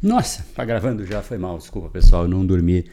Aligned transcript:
Nossa, 0.00 0.46
tá 0.54 0.64
gravando 0.64 1.04
já, 1.04 1.20
foi 1.20 1.36
mal, 1.36 1.58
desculpa 1.58 1.90
pessoal, 1.90 2.22
eu 2.22 2.28
não 2.28 2.46
dormi 2.46 2.88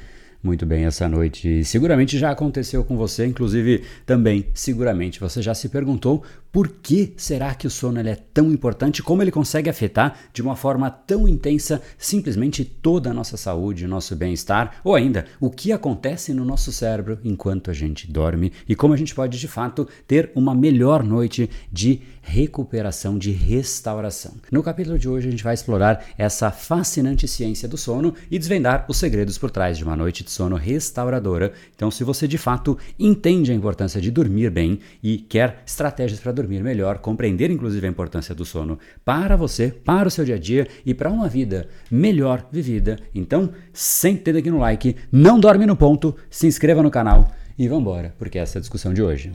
muito 0.46 0.66
bem 0.66 0.86
essa 0.86 1.10
noite. 1.10 1.64
Seguramente 1.66 2.20
já 2.20 2.30
aconteceu 2.30 2.84
com 2.84 2.96
você, 2.96 3.26
inclusive 3.26 3.84
também, 4.06 4.46
seguramente 4.54 5.20
você 5.20 5.42
já 5.42 5.56
se 5.56 5.68
perguntou 5.68 6.24
por 6.52 6.70
que 6.70 7.14
será 7.18 7.54
que 7.54 7.68
o 7.68 7.70
sono 7.70 8.00
é 8.00 8.16
tão 8.16 8.50
importante, 8.50 9.04
como 9.04 9.22
ele 9.22 9.32
consegue 9.32 9.70
afetar 9.70 10.18
de 10.32 10.42
uma 10.42 10.56
forma 10.56 10.90
tão 10.90 11.28
intensa 11.28 11.82
simplesmente 11.98 12.64
toda 12.64 13.10
a 13.10 13.14
nossa 13.14 13.36
saúde, 13.36 13.86
nosso 13.88 14.16
bem-estar, 14.16 14.76
ou 14.82 14.96
ainda 14.96 15.26
o 15.38 15.50
que 15.50 15.74
acontece 15.74 16.34
no 16.34 16.46
nosso 16.46 16.72
cérebro 16.72 17.20
enquanto 17.26 17.70
a 17.70 17.74
gente 17.74 18.10
dorme 18.10 18.54
e 18.70 18.74
como 18.74 18.94
a 18.94 18.98
gente 18.98 19.14
pode 19.14 19.38
de 19.38 19.50
fato 19.50 19.86
ter 20.08 20.32
uma 20.34 20.56
melhor 20.56 21.04
noite 21.04 21.50
de 21.70 22.02
recuperação, 22.22 23.18
de 23.18 23.32
restauração. 23.32 24.34
No 24.50 24.64
capítulo 24.64 24.98
de 24.98 25.10
hoje 25.10 25.28
a 25.28 25.32
gente 25.32 25.44
vai 25.44 25.54
explorar 25.54 26.06
essa 26.18 26.52
fascinante 26.52 27.28
ciência 27.28 27.68
do 27.68 27.78
sono 27.78 28.14
e 28.32 28.40
desvendar 28.40 28.86
os 28.88 28.98
segredos 28.98 29.38
por 29.38 29.52
trás 29.52 29.78
de 29.78 29.84
uma 29.84 29.96
noite 29.96 30.24
de 30.24 30.32
sono 30.36 30.56
restauradora. 30.56 31.52
Então, 31.76 31.90
se 31.90 32.04
você 32.04 32.28
de 32.28 32.38
fato 32.38 32.78
entende 33.00 33.52
a 33.52 33.56
importância 33.56 34.00
de 34.00 34.12
dormir 34.12 34.50
bem 34.50 34.80
e 35.02 35.18
quer 35.18 35.64
estratégias 35.66 36.20
para 36.20 36.32
dormir 36.32 36.64
melhor, 36.64 37.00
compreender 37.00 37.50
inclusive 37.50 37.86
a 37.86 37.90
importância 37.90 38.36
do 38.36 38.46
sono 38.46 38.78
para 39.04 39.36
você, 39.36 39.70
para 39.70 40.08
o 40.08 40.12
seu 40.12 40.26
dia 40.26 40.36
a 40.36 40.40
dia 40.40 40.68
e 40.86 40.94
para 40.94 41.10
uma 41.10 41.28
vida 41.28 41.68
melhor 41.90 42.48
vivida, 42.52 43.00
então, 43.14 43.52
sem 43.74 44.16
ter 44.16 44.36
aqui 44.36 44.52
no 44.52 44.60
like, 44.60 44.96
não 45.12 45.40
dorme 45.40 45.66
no 45.66 45.76
ponto, 45.76 46.16
se 46.30 46.48
inscreva 46.48 46.84
no 46.84 46.92
canal 46.92 47.32
e 47.58 47.68
vambora, 47.68 48.14
porque 48.18 48.38
essa 48.38 48.58
é 48.58 48.60
a 48.60 48.62
discussão 48.62 48.94
de 48.94 49.02
hoje. 49.02 49.32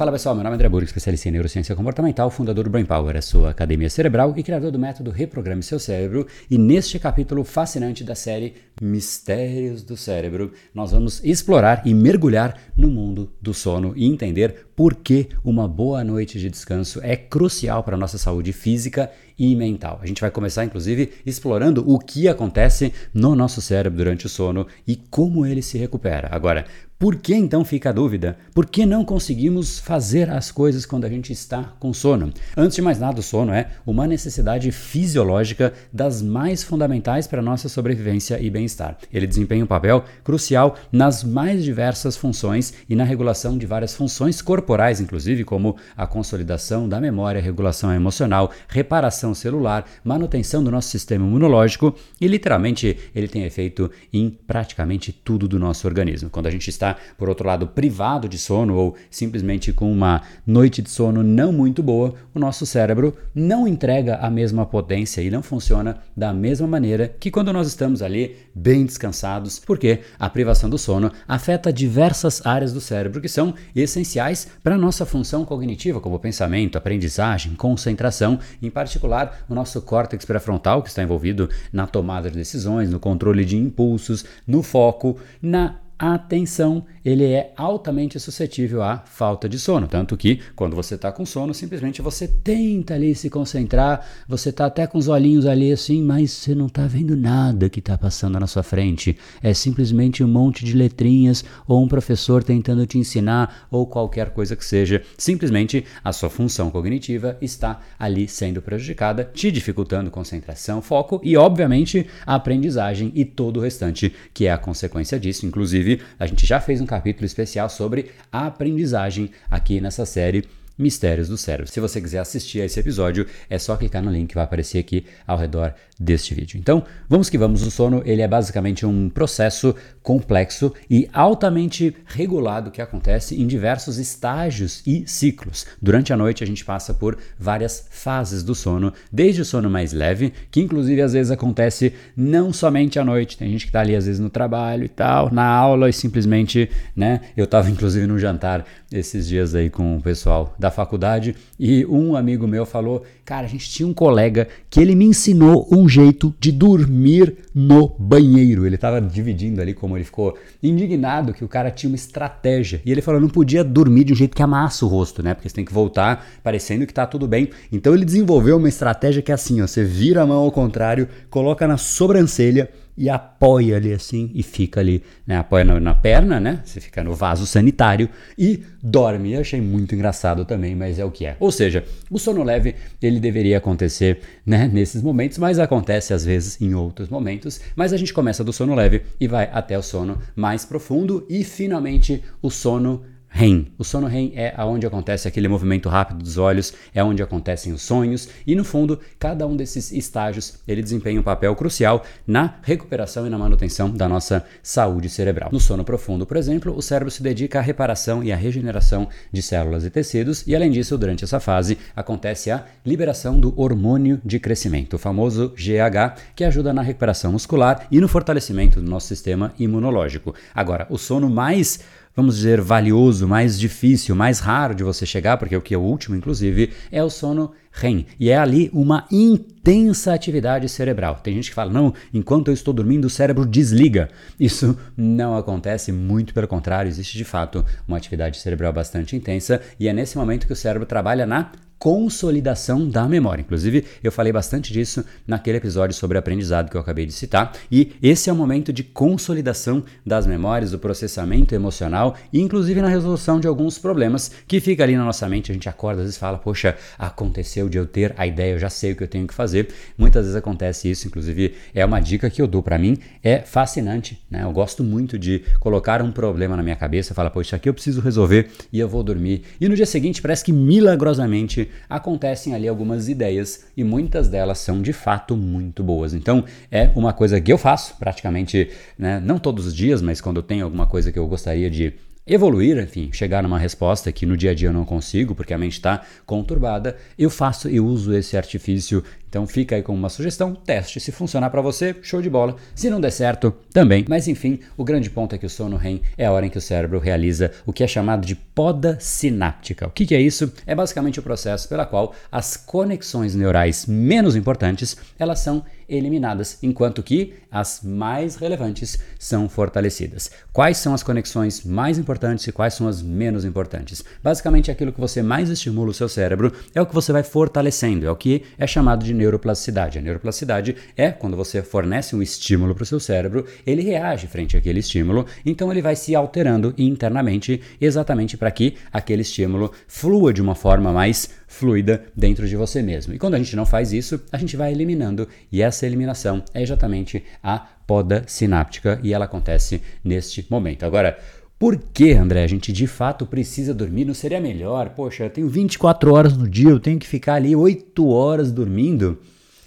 Fala 0.00 0.12
pessoal, 0.12 0.34
meu 0.34 0.42
nome 0.42 0.54
é 0.54 0.56
André 0.56 0.66
Burg, 0.66 0.86
especialista 0.86 1.28
em 1.28 1.32
neurociência 1.32 1.76
comportamental, 1.76 2.30
fundador 2.30 2.64
do 2.64 2.70
Brain 2.70 2.86
Power, 2.86 3.18
a 3.18 3.20
sua 3.20 3.50
academia 3.50 3.90
cerebral 3.90 4.32
e 4.34 4.42
criador 4.42 4.70
do 4.70 4.78
método 4.78 5.10
Reprograme 5.10 5.62
Seu 5.62 5.78
Cérebro. 5.78 6.26
E 6.50 6.56
neste 6.56 6.98
capítulo 6.98 7.44
fascinante 7.44 8.02
da 8.02 8.14
série 8.14 8.54
Mistérios 8.80 9.82
do 9.82 9.98
Cérebro, 9.98 10.52
nós 10.72 10.92
vamos 10.92 11.22
explorar 11.22 11.82
e 11.84 11.92
mergulhar 11.92 12.58
no 12.74 12.90
mundo 12.90 13.30
do 13.42 13.52
sono 13.52 13.92
e 13.94 14.06
entender 14.06 14.68
por 14.74 14.94
que 14.94 15.28
uma 15.44 15.68
boa 15.68 16.02
noite 16.02 16.38
de 16.38 16.48
descanso 16.48 16.98
é 17.02 17.14
crucial 17.14 17.82
para 17.82 17.94
a 17.94 17.98
nossa 17.98 18.16
saúde 18.16 18.54
física 18.54 19.12
e 19.38 19.54
mental. 19.54 20.00
A 20.02 20.06
gente 20.06 20.22
vai 20.22 20.30
começar, 20.30 20.64
inclusive, 20.64 21.12
explorando 21.26 21.84
o 21.86 21.98
que 21.98 22.26
acontece 22.26 22.90
no 23.12 23.34
nosso 23.34 23.60
cérebro 23.60 23.98
durante 23.98 24.24
o 24.24 24.30
sono 24.30 24.66
e 24.86 24.96
como 24.96 25.44
ele 25.44 25.60
se 25.60 25.76
recupera. 25.76 26.30
Agora, 26.32 26.64
por 27.00 27.16
que 27.16 27.34
então 27.34 27.64
fica 27.64 27.88
a 27.88 27.92
dúvida? 27.92 28.36
Por 28.52 28.66
que 28.66 28.84
não 28.84 29.06
conseguimos 29.06 29.78
fazer 29.78 30.28
as 30.28 30.52
coisas 30.52 30.84
quando 30.84 31.06
a 31.06 31.08
gente 31.08 31.32
está 31.32 31.72
com 31.80 31.94
sono? 31.94 32.30
Antes 32.54 32.76
de 32.76 32.82
mais 32.82 32.98
nada, 32.98 33.20
o 33.20 33.22
sono 33.22 33.54
é 33.54 33.68
uma 33.86 34.06
necessidade 34.06 34.70
fisiológica 34.70 35.72
das 35.90 36.20
mais 36.20 36.62
fundamentais 36.62 37.26
para 37.26 37.40
a 37.40 37.42
nossa 37.42 37.70
sobrevivência 37.70 38.38
e 38.38 38.50
bem-estar. 38.50 38.98
Ele 39.10 39.26
desempenha 39.26 39.64
um 39.64 39.66
papel 39.66 40.04
crucial 40.22 40.76
nas 40.92 41.24
mais 41.24 41.64
diversas 41.64 42.18
funções 42.18 42.74
e 42.86 42.94
na 42.94 43.04
regulação 43.04 43.56
de 43.56 43.64
várias 43.64 43.94
funções 43.94 44.42
corporais, 44.42 45.00
inclusive 45.00 45.42
como 45.42 45.76
a 45.96 46.06
consolidação 46.06 46.86
da 46.86 47.00
memória, 47.00 47.40
regulação 47.40 47.90
emocional, 47.94 48.52
reparação 48.68 49.32
celular, 49.32 49.86
manutenção 50.04 50.62
do 50.62 50.70
nosso 50.70 50.90
sistema 50.90 51.26
imunológico 51.26 51.96
e 52.20 52.28
literalmente 52.28 52.94
ele 53.14 53.26
tem 53.26 53.44
efeito 53.44 53.90
em 54.12 54.28
praticamente 54.28 55.12
tudo 55.12 55.48
do 55.48 55.58
nosso 55.58 55.88
organismo. 55.88 56.28
Quando 56.28 56.46
a 56.46 56.50
gente 56.50 56.68
está 56.68 56.89
por 57.16 57.28
outro 57.28 57.46
lado, 57.46 57.66
privado 57.66 58.28
de 58.28 58.38
sono 58.38 58.76
ou 58.76 58.96
simplesmente 59.10 59.72
com 59.72 59.90
uma 59.90 60.22
noite 60.46 60.82
de 60.82 60.90
sono 60.90 61.22
não 61.22 61.52
muito 61.52 61.82
boa, 61.82 62.14
o 62.34 62.38
nosso 62.38 62.64
cérebro 62.66 63.16
não 63.34 63.66
entrega 63.66 64.16
a 64.16 64.30
mesma 64.30 64.66
potência 64.66 65.20
e 65.20 65.30
não 65.30 65.42
funciona 65.42 65.98
da 66.16 66.32
mesma 66.32 66.66
maneira 66.66 67.08
que 67.08 67.30
quando 67.30 67.52
nós 67.52 67.66
estamos 67.66 68.02
ali 68.02 68.36
bem 68.54 68.84
descansados, 68.84 69.58
porque 69.58 70.00
a 70.18 70.28
privação 70.28 70.68
do 70.68 70.78
sono 70.78 71.10
afeta 71.26 71.72
diversas 71.72 72.44
áreas 72.44 72.72
do 72.72 72.80
cérebro 72.80 73.20
que 73.20 73.28
são 73.28 73.54
essenciais 73.74 74.48
para 74.62 74.74
a 74.74 74.78
nossa 74.78 75.06
função 75.06 75.44
cognitiva, 75.44 76.00
como 76.00 76.18
pensamento, 76.18 76.76
aprendizagem, 76.76 77.54
concentração, 77.54 78.38
em 78.62 78.70
particular 78.70 79.44
o 79.48 79.54
nosso 79.54 79.80
córtex 79.82 80.24
pré-frontal, 80.24 80.82
que 80.82 80.88
está 80.88 81.02
envolvido 81.02 81.48
na 81.72 81.86
tomada 81.86 82.30
de 82.30 82.36
decisões, 82.36 82.90
no 82.90 83.00
controle 83.00 83.44
de 83.44 83.56
impulsos, 83.56 84.24
no 84.46 84.62
foco, 84.62 85.16
na 85.42 85.76
atenção, 86.00 86.86
ele 87.04 87.24
é 87.24 87.52
altamente 87.54 88.18
suscetível 88.18 88.82
à 88.82 88.98
falta 88.98 89.46
de 89.46 89.58
sono. 89.58 89.86
Tanto 89.86 90.16
que, 90.16 90.40
quando 90.56 90.74
você 90.74 90.94
está 90.94 91.12
com 91.12 91.26
sono, 91.26 91.52
simplesmente 91.52 92.00
você 92.00 92.26
tenta 92.26 92.94
ali 92.94 93.14
se 93.14 93.28
concentrar, 93.28 94.06
você 94.26 94.48
está 94.48 94.64
até 94.64 94.86
com 94.86 94.96
os 94.96 95.08
olhinhos 95.08 95.44
ali 95.44 95.70
assim, 95.70 96.02
mas 96.02 96.30
você 96.30 96.54
não 96.54 96.66
está 96.66 96.86
vendo 96.86 97.14
nada 97.14 97.68
que 97.68 97.80
está 97.80 97.98
passando 97.98 98.40
na 98.40 98.46
sua 98.46 98.62
frente. 98.62 99.18
É 99.42 99.52
simplesmente 99.52 100.24
um 100.24 100.28
monte 100.28 100.64
de 100.64 100.72
letrinhas 100.72 101.44
ou 101.68 101.82
um 101.82 101.88
professor 101.88 102.42
tentando 102.42 102.86
te 102.86 102.96
ensinar 102.96 103.66
ou 103.70 103.86
qualquer 103.86 104.30
coisa 104.30 104.56
que 104.56 104.64
seja. 104.64 105.02
Simplesmente 105.18 105.84
a 106.02 106.12
sua 106.14 106.30
função 106.30 106.70
cognitiva 106.70 107.36
está 107.42 107.80
ali 107.98 108.26
sendo 108.26 108.62
prejudicada, 108.62 109.24
te 109.24 109.50
dificultando 109.50 110.10
concentração, 110.10 110.80
foco 110.80 111.20
e, 111.22 111.36
obviamente, 111.36 112.06
a 112.24 112.36
aprendizagem 112.36 113.12
e 113.14 113.24
todo 113.24 113.58
o 113.58 113.62
restante 113.62 114.14
que 114.32 114.46
é 114.46 114.52
a 114.52 114.58
consequência 114.58 115.20
disso, 115.20 115.44
inclusive 115.44 115.89
A 116.18 116.26
gente 116.26 116.46
já 116.46 116.60
fez 116.60 116.80
um 116.80 116.86
capítulo 116.86 117.24
especial 117.24 117.68
sobre 117.70 118.10
a 118.30 118.46
aprendizagem 118.46 119.30
aqui 119.50 119.80
nessa 119.80 120.04
série 120.04 120.44
Mistérios 120.80 121.28
do 121.28 121.36
Cérebro. 121.36 121.70
Se 121.70 121.78
você 121.78 122.00
quiser 122.00 122.18
assistir 122.18 122.62
a 122.62 122.64
esse 122.64 122.80
episódio, 122.80 123.26
é 123.48 123.58
só 123.58 123.76
clicar 123.76 124.02
no 124.02 124.10
link 124.10 124.28
que 124.28 124.34
vai 124.34 124.44
aparecer 124.44 124.78
aqui 124.78 125.04
ao 125.26 125.36
redor 125.36 125.74
deste 126.00 126.34
vídeo. 126.34 126.58
Então, 126.58 126.82
vamos 127.06 127.28
que 127.28 127.36
vamos. 127.36 127.66
O 127.66 127.70
sono 127.70 128.00
ele 128.06 128.22
é 128.22 128.28
basicamente 128.28 128.86
um 128.86 129.10
processo 129.10 129.74
complexo 130.02 130.72
e 130.88 131.06
altamente 131.12 131.94
regulado 132.06 132.70
que 132.70 132.80
acontece 132.80 133.38
em 133.38 133.46
diversos 133.46 133.98
estágios 133.98 134.82
e 134.86 135.04
ciclos. 135.06 135.66
Durante 135.80 136.10
a 136.10 136.16
noite 136.16 136.42
a 136.42 136.46
gente 136.46 136.64
passa 136.64 136.94
por 136.94 137.18
várias 137.38 137.86
fases 137.90 138.42
do 138.42 138.54
sono, 138.54 138.94
desde 139.12 139.42
o 139.42 139.44
sono 139.44 139.68
mais 139.68 139.92
leve, 139.92 140.32
que 140.50 140.60
inclusive 140.60 141.02
às 141.02 141.12
vezes 141.12 141.30
acontece 141.30 141.92
não 142.16 142.50
somente 142.50 142.98
à 142.98 143.04
noite. 143.04 143.36
Tem 143.36 143.50
gente 143.50 143.66
que 143.66 143.68
está 143.68 143.80
ali 143.80 143.94
às 143.94 144.06
vezes 144.06 144.20
no 144.20 144.30
trabalho 144.30 144.84
e 144.84 144.88
tal, 144.88 145.30
na 145.30 145.44
aula 145.44 145.90
e 145.90 145.92
simplesmente, 145.92 146.70
né? 146.96 147.20
Eu 147.36 147.44
estava 147.44 147.70
inclusive 147.70 148.06
no 148.06 148.18
jantar 148.18 148.64
esses 148.90 149.28
dias 149.28 149.54
aí 149.54 149.68
com 149.68 149.98
o 149.98 150.02
pessoal 150.02 150.54
da 150.58 150.70
faculdade 150.70 151.36
e 151.58 151.84
um 151.84 152.16
amigo 152.16 152.46
meu 152.46 152.64
falou: 152.64 153.04
Cara, 153.24 153.46
a 153.46 153.48
gente 153.48 153.68
tinha 153.68 153.86
um 153.86 153.92
colega 153.92 154.48
que 154.70 154.80
ele 154.80 154.94
me 154.94 155.04
ensinou 155.04 155.68
um 155.70 155.89
jeito 155.90 156.34
de 156.40 156.50
dormir 156.52 157.36
no 157.54 157.88
banheiro. 157.98 158.64
Ele 158.64 158.76
estava 158.76 159.00
dividindo 159.00 159.60
ali 159.60 159.74
como 159.74 159.96
ele 159.96 160.04
ficou 160.04 160.38
indignado 160.62 161.34
que 161.34 161.44
o 161.44 161.48
cara 161.48 161.70
tinha 161.70 161.90
uma 161.90 161.96
estratégia. 161.96 162.80
E 162.84 162.90
ele 162.90 163.02
falou: 163.02 163.20
não 163.20 163.28
podia 163.28 163.62
dormir 163.62 164.04
de 164.04 164.12
um 164.12 164.16
jeito 164.16 164.36
que 164.36 164.42
amassa 164.42 164.86
o 164.86 164.88
rosto, 164.88 165.22
né? 165.22 165.34
Porque 165.34 165.48
você 165.48 165.54
tem 165.54 165.64
que 165.64 165.72
voltar 165.72 166.26
parecendo 166.42 166.86
que 166.86 166.94
tá 166.94 167.06
tudo 167.06 167.26
bem. 167.26 167.50
Então 167.70 167.94
ele 167.94 168.04
desenvolveu 168.04 168.56
uma 168.56 168.68
estratégia 168.68 169.20
que 169.20 169.30
é 169.30 169.34
assim: 169.34 169.60
ó, 169.60 169.66
você 169.66 169.84
vira 169.84 170.22
a 170.22 170.26
mão 170.26 170.38
ao 170.38 170.52
contrário, 170.52 171.08
coloca 171.28 171.66
na 171.66 171.76
sobrancelha 171.76 172.70
e 173.00 173.08
apoia 173.08 173.78
ali 173.78 173.94
assim 173.94 174.30
e 174.34 174.42
fica 174.42 174.78
ali, 174.78 175.02
né? 175.26 175.38
Apoia 175.38 175.64
na, 175.64 175.80
na, 175.80 175.94
perna, 175.94 176.38
né? 176.38 176.60
Você 176.62 176.82
fica 176.82 177.02
no 177.02 177.14
vaso 177.14 177.46
sanitário 177.46 178.10
e 178.36 178.62
dorme. 178.82 179.32
Eu 179.32 179.40
achei 179.40 179.58
muito 179.58 179.94
engraçado 179.94 180.44
também, 180.44 180.76
mas 180.76 180.98
é 180.98 181.04
o 181.04 181.10
que 181.10 181.24
é. 181.24 181.34
Ou 181.40 181.50
seja, 181.50 181.82
o 182.10 182.18
sono 182.18 182.42
leve 182.42 182.74
ele 183.00 183.18
deveria 183.18 183.56
acontecer, 183.56 184.20
né? 184.44 184.68
Nesses 184.70 185.00
momentos, 185.00 185.38
mas 185.38 185.58
acontece 185.58 186.12
às 186.12 186.26
vezes 186.26 186.60
em 186.60 186.74
outros 186.74 187.08
momentos. 187.08 187.58
Mas 187.74 187.94
a 187.94 187.96
gente 187.96 188.12
começa 188.12 188.44
do 188.44 188.52
sono 188.52 188.74
leve 188.74 189.00
e 189.18 189.26
vai 189.26 189.48
até 189.50 189.78
o 189.78 189.82
sono 189.82 190.18
mais 190.36 190.66
profundo 190.66 191.26
e 191.26 191.42
finalmente 191.42 192.22
o 192.42 192.50
sono 192.50 193.02
REM. 193.30 193.68
O 193.78 193.84
sono 193.84 194.06
REM 194.06 194.32
é 194.34 194.52
onde 194.64 194.86
acontece 194.86 195.28
aquele 195.28 195.48
movimento 195.48 195.88
rápido 195.88 196.18
dos 196.18 196.36
olhos, 196.36 196.74
é 196.92 197.02
onde 197.02 197.22
acontecem 197.22 197.72
os 197.72 197.80
sonhos 197.82 198.28
e 198.46 198.54
no 198.54 198.64
fundo, 198.64 198.98
cada 199.18 199.46
um 199.46 199.56
desses 199.56 199.92
estágios, 199.92 200.58
ele 200.66 200.82
desempenha 200.82 201.20
um 201.20 201.22
papel 201.22 201.54
crucial 201.54 202.04
na 202.26 202.56
recuperação 202.62 203.26
e 203.26 203.30
na 203.30 203.38
manutenção 203.38 203.90
da 203.90 204.08
nossa 204.08 204.44
saúde 204.62 205.08
cerebral. 205.08 205.50
No 205.52 205.60
sono 205.60 205.84
profundo, 205.84 206.26
por 206.26 206.36
exemplo, 206.36 206.76
o 206.76 206.82
cérebro 206.82 207.10
se 207.10 207.22
dedica 207.22 207.60
à 207.60 207.62
reparação 207.62 208.22
e 208.22 208.32
à 208.32 208.36
regeneração 208.36 209.08
de 209.32 209.42
células 209.42 209.84
e 209.84 209.90
tecidos 209.90 210.44
e 210.46 210.56
além 210.56 210.70
disso, 210.70 210.98
durante 210.98 211.24
essa 211.24 211.38
fase, 211.38 211.78
acontece 211.94 212.50
a 212.50 212.64
liberação 212.84 213.38
do 213.38 213.58
hormônio 213.58 214.20
de 214.24 214.40
crescimento, 214.40 214.94
o 214.94 214.98
famoso 214.98 215.54
GH, 215.56 216.20
que 216.34 216.44
ajuda 216.44 216.72
na 216.72 216.82
recuperação 216.82 217.32
muscular 217.32 217.86
e 217.90 218.00
no 218.00 218.08
fortalecimento 218.08 218.80
do 218.80 218.90
nosso 218.90 219.06
sistema 219.06 219.54
imunológico. 219.58 220.34
Agora, 220.54 220.86
o 220.90 220.98
sono 220.98 221.30
mais 221.30 221.80
vamos 222.14 222.36
dizer, 222.36 222.60
valioso, 222.60 223.26
mais 223.26 223.58
difícil, 223.58 224.14
mais 224.14 224.40
raro 224.40 224.74
de 224.74 224.84
você 224.84 225.06
chegar, 225.06 225.36
porque 225.36 225.56
o 225.56 225.62
que 225.62 225.74
é 225.74 225.78
o 225.78 225.82
último, 225.82 226.16
inclusive, 226.16 226.70
é 226.90 227.02
o 227.02 227.10
sono 227.10 227.52
REM. 227.72 228.06
E 228.18 228.30
é 228.30 228.36
ali 228.36 228.70
uma 228.72 229.06
intensa 229.10 230.12
atividade 230.12 230.68
cerebral. 230.68 231.20
Tem 231.22 231.34
gente 231.34 231.50
que 231.50 231.54
fala, 231.54 231.72
não, 231.72 231.94
enquanto 232.12 232.48
eu 232.48 232.54
estou 232.54 232.74
dormindo, 232.74 233.04
o 233.04 233.10
cérebro 233.10 233.46
desliga. 233.46 234.08
Isso 234.38 234.76
não 234.96 235.36
acontece, 235.36 235.92
muito 235.92 236.34
pelo 236.34 236.48
contrário, 236.48 236.88
existe 236.88 237.16
de 237.16 237.24
fato 237.24 237.64
uma 237.86 237.96
atividade 237.96 238.38
cerebral 238.38 238.72
bastante 238.72 239.16
intensa 239.16 239.60
e 239.78 239.88
é 239.88 239.92
nesse 239.92 240.18
momento 240.18 240.46
que 240.46 240.52
o 240.52 240.56
cérebro 240.56 240.86
trabalha 240.86 241.26
na 241.26 241.52
consolidação 241.80 242.86
da 242.86 243.08
memória. 243.08 243.40
Inclusive, 243.40 243.86
eu 244.04 244.12
falei 244.12 244.30
bastante 244.30 244.70
disso 244.70 245.02
naquele 245.26 245.56
episódio 245.56 245.96
sobre 245.96 246.18
aprendizado 246.18 246.70
que 246.70 246.76
eu 246.76 246.80
acabei 246.80 247.06
de 247.06 247.12
citar, 247.12 247.52
e 247.72 247.94
esse 248.02 248.28
é 248.28 248.32
o 248.32 248.36
momento 248.36 248.70
de 248.70 248.84
consolidação 248.84 249.82
das 250.04 250.26
memórias, 250.26 250.72
do 250.72 250.78
processamento 250.78 251.54
emocional 251.54 252.14
e 252.30 252.38
inclusive 252.38 252.82
na 252.82 252.88
resolução 252.88 253.40
de 253.40 253.48
alguns 253.48 253.78
problemas 253.78 254.30
que 254.46 254.60
fica 254.60 254.82
ali 254.82 254.94
na 254.94 255.06
nossa 255.06 255.26
mente, 255.26 255.50
a 255.50 255.54
gente 255.54 255.70
acorda 255.70 256.02
às 256.02 256.06
vezes 256.06 256.18
fala: 256.18 256.36
"Poxa, 256.36 256.76
aconteceu 256.98 257.66
de 257.66 257.78
eu 257.78 257.86
ter 257.86 258.14
a 258.18 258.26
ideia, 258.26 258.52
eu 258.52 258.58
já 258.58 258.68
sei 258.68 258.92
o 258.92 258.96
que 258.96 259.02
eu 259.02 259.08
tenho 259.08 259.26
que 259.26 259.32
fazer". 259.32 259.68
Muitas 259.96 260.24
vezes 260.24 260.36
acontece 260.36 260.90
isso, 260.90 261.06
inclusive 261.06 261.54
é 261.74 261.82
uma 261.82 261.98
dica 261.98 262.28
que 262.28 262.42
eu 262.42 262.46
dou 262.46 262.62
para 262.62 262.78
mim, 262.78 262.98
é 263.24 263.38
fascinante, 263.38 264.20
né? 264.30 264.42
Eu 264.42 264.52
gosto 264.52 264.84
muito 264.84 265.18
de 265.18 265.42
colocar 265.58 266.02
um 266.02 266.12
problema 266.12 266.58
na 266.58 266.62
minha 266.62 266.76
cabeça, 266.76 267.14
falar: 267.14 267.30
"Poxa, 267.30 267.56
aqui 267.56 267.70
eu 267.70 267.74
preciso 267.74 268.02
resolver" 268.02 268.50
e 268.70 268.78
eu 268.78 268.88
vou 268.88 269.02
dormir. 269.02 269.44
E 269.58 269.66
no 269.66 269.74
dia 269.74 269.86
seguinte 269.86 270.20
parece 270.20 270.44
que 270.44 270.52
milagrosamente 270.52 271.69
acontecem 271.88 272.54
ali 272.54 272.68
algumas 272.68 273.08
ideias 273.08 273.66
e 273.76 273.84
muitas 273.84 274.28
delas 274.28 274.58
são 274.58 274.80
de 274.82 274.92
fato 274.92 275.36
muito 275.36 275.82
boas. 275.82 276.14
Então 276.14 276.44
é 276.70 276.90
uma 276.94 277.12
coisa 277.12 277.40
que 277.40 277.52
eu 277.52 277.58
faço 277.58 277.96
praticamente, 277.98 278.70
né, 278.98 279.20
não 279.20 279.38
todos 279.38 279.66
os 279.66 279.74
dias, 279.74 280.02
mas 280.02 280.20
quando 280.20 280.38
eu 280.38 280.42
tenho 280.42 280.64
alguma 280.64 280.86
coisa 280.86 281.10
que 281.10 281.18
eu 281.18 281.26
gostaria 281.26 281.70
de 281.70 281.94
evoluir, 282.26 282.78
enfim, 282.78 283.10
chegar 283.12 283.42
numa 283.42 283.58
resposta 283.58 284.12
que 284.12 284.26
no 284.26 284.36
dia 284.36 284.52
a 284.52 284.54
dia 284.54 284.68
eu 284.68 284.72
não 284.72 284.84
consigo, 284.84 285.34
porque 285.34 285.54
a 285.54 285.58
mente 285.58 285.74
está 285.74 286.02
conturbada, 286.24 286.96
eu 287.18 287.30
faço 287.30 287.68
e 287.68 287.80
uso 287.80 288.14
esse 288.14 288.36
artifício 288.36 289.02
então 289.30 289.46
fica 289.46 289.76
aí 289.76 289.82
como 289.82 289.96
uma 289.96 290.08
sugestão, 290.08 290.56
teste. 290.56 290.98
Se 290.98 291.12
funcionar 291.12 291.50
para 291.50 291.62
você, 291.62 291.94
show 292.02 292.20
de 292.20 292.28
bola. 292.28 292.56
Se 292.74 292.90
não 292.90 293.00
der 293.00 293.12
certo, 293.12 293.54
também. 293.72 294.04
Mas 294.08 294.26
enfim, 294.26 294.58
o 294.76 294.82
grande 294.82 295.08
ponto 295.08 295.32
é 295.36 295.38
que 295.38 295.46
o 295.46 295.50
sono 295.50 295.76
REM 295.76 296.02
é 296.18 296.26
a 296.26 296.32
hora 296.32 296.44
em 296.44 296.50
que 296.50 296.58
o 296.58 296.60
cérebro 296.60 296.98
realiza 296.98 297.52
o 297.64 297.72
que 297.72 297.84
é 297.84 297.86
chamado 297.86 298.26
de 298.26 298.34
poda 298.34 298.98
sináptica. 298.98 299.86
O 299.86 299.90
que, 299.90 300.04
que 300.04 300.16
é 300.16 300.20
isso? 300.20 300.52
É 300.66 300.74
basicamente 300.74 301.20
o 301.20 301.22
processo 301.22 301.68
pela 301.68 301.86
qual 301.86 302.12
as 302.30 302.56
conexões 302.56 303.36
neurais 303.36 303.86
menos 303.86 304.34
importantes 304.34 304.96
elas 305.16 305.38
são 305.38 305.64
eliminadas, 305.90 306.58
enquanto 306.62 307.02
que 307.02 307.34
as 307.50 307.80
mais 307.82 308.36
relevantes 308.36 308.98
são 309.18 309.48
fortalecidas. 309.48 310.30
Quais 310.52 310.78
são 310.78 310.94
as 310.94 311.02
conexões 311.02 311.64
mais 311.64 311.98
importantes 311.98 312.46
e 312.46 312.52
quais 312.52 312.74
são 312.74 312.86
as 312.86 313.02
menos 313.02 313.44
importantes? 313.44 314.04
Basicamente, 314.22 314.70
aquilo 314.70 314.92
que 314.92 315.00
você 315.00 315.22
mais 315.22 315.50
estimula 315.50 315.90
o 315.90 315.94
seu 315.94 316.08
cérebro 316.08 316.52
é 316.74 316.80
o 316.80 316.86
que 316.86 316.94
você 316.94 317.12
vai 317.12 317.22
fortalecendo, 317.22 318.06
é 318.06 318.10
o 318.10 318.16
que 318.16 318.44
é 318.56 318.66
chamado 318.66 319.04
de 319.04 319.12
neuroplasticidade. 319.12 319.98
A 319.98 320.02
neuroplasticidade 320.02 320.76
é 320.96 321.10
quando 321.10 321.36
você 321.36 321.62
fornece 321.62 322.14
um 322.14 322.22
estímulo 322.22 322.74
para 322.74 322.82
o 322.82 322.86
seu 322.86 323.00
cérebro, 323.00 323.44
ele 323.66 323.82
reage 323.82 324.26
frente 324.26 324.56
àquele 324.56 324.80
estímulo, 324.80 325.26
então 325.44 325.70
ele 325.70 325.82
vai 325.82 325.96
se 325.96 326.14
alterando 326.14 326.72
internamente 326.78 327.60
exatamente 327.80 328.36
para 328.36 328.50
que 328.50 328.76
aquele 328.92 329.22
estímulo 329.22 329.72
flua 329.88 330.32
de 330.32 330.40
uma 330.40 330.54
forma 330.54 330.92
mais 330.92 331.30
fluida 331.50 332.04
dentro 332.16 332.46
de 332.46 332.54
você 332.54 332.80
mesmo. 332.80 333.12
E 333.12 333.18
quando 333.18 333.34
a 333.34 333.38
gente 333.38 333.56
não 333.56 333.66
faz 333.66 333.92
isso, 333.92 334.22
a 334.30 334.38
gente 334.38 334.56
vai 334.56 334.70
eliminando, 334.70 335.26
e 335.50 335.60
essa 335.60 335.84
eliminação 335.84 336.44
é 336.54 336.62
exatamente 336.62 337.24
a 337.42 337.58
poda 337.58 338.22
sináptica 338.28 339.00
e 339.02 339.12
ela 339.12 339.24
acontece 339.24 339.82
neste 340.02 340.46
momento. 340.48 340.86
Agora, 340.86 341.18
por 341.58 341.76
que, 341.76 342.12
André, 342.12 342.44
a 342.44 342.46
gente 342.46 342.72
de 342.72 342.86
fato 342.86 343.26
precisa 343.26 343.74
dormir? 343.74 344.04
Não 344.04 344.14
seria 344.14 344.40
melhor? 344.40 344.90
Poxa, 344.90 345.24
eu 345.24 345.30
tenho 345.30 345.48
24 345.48 346.14
horas 346.14 346.36
no 346.36 346.48
dia, 346.48 346.70
eu 346.70 346.78
tenho 346.78 347.00
que 347.00 347.06
ficar 347.06 347.34
ali 347.34 347.54
8 347.54 348.06
horas 348.06 348.52
dormindo. 348.52 349.18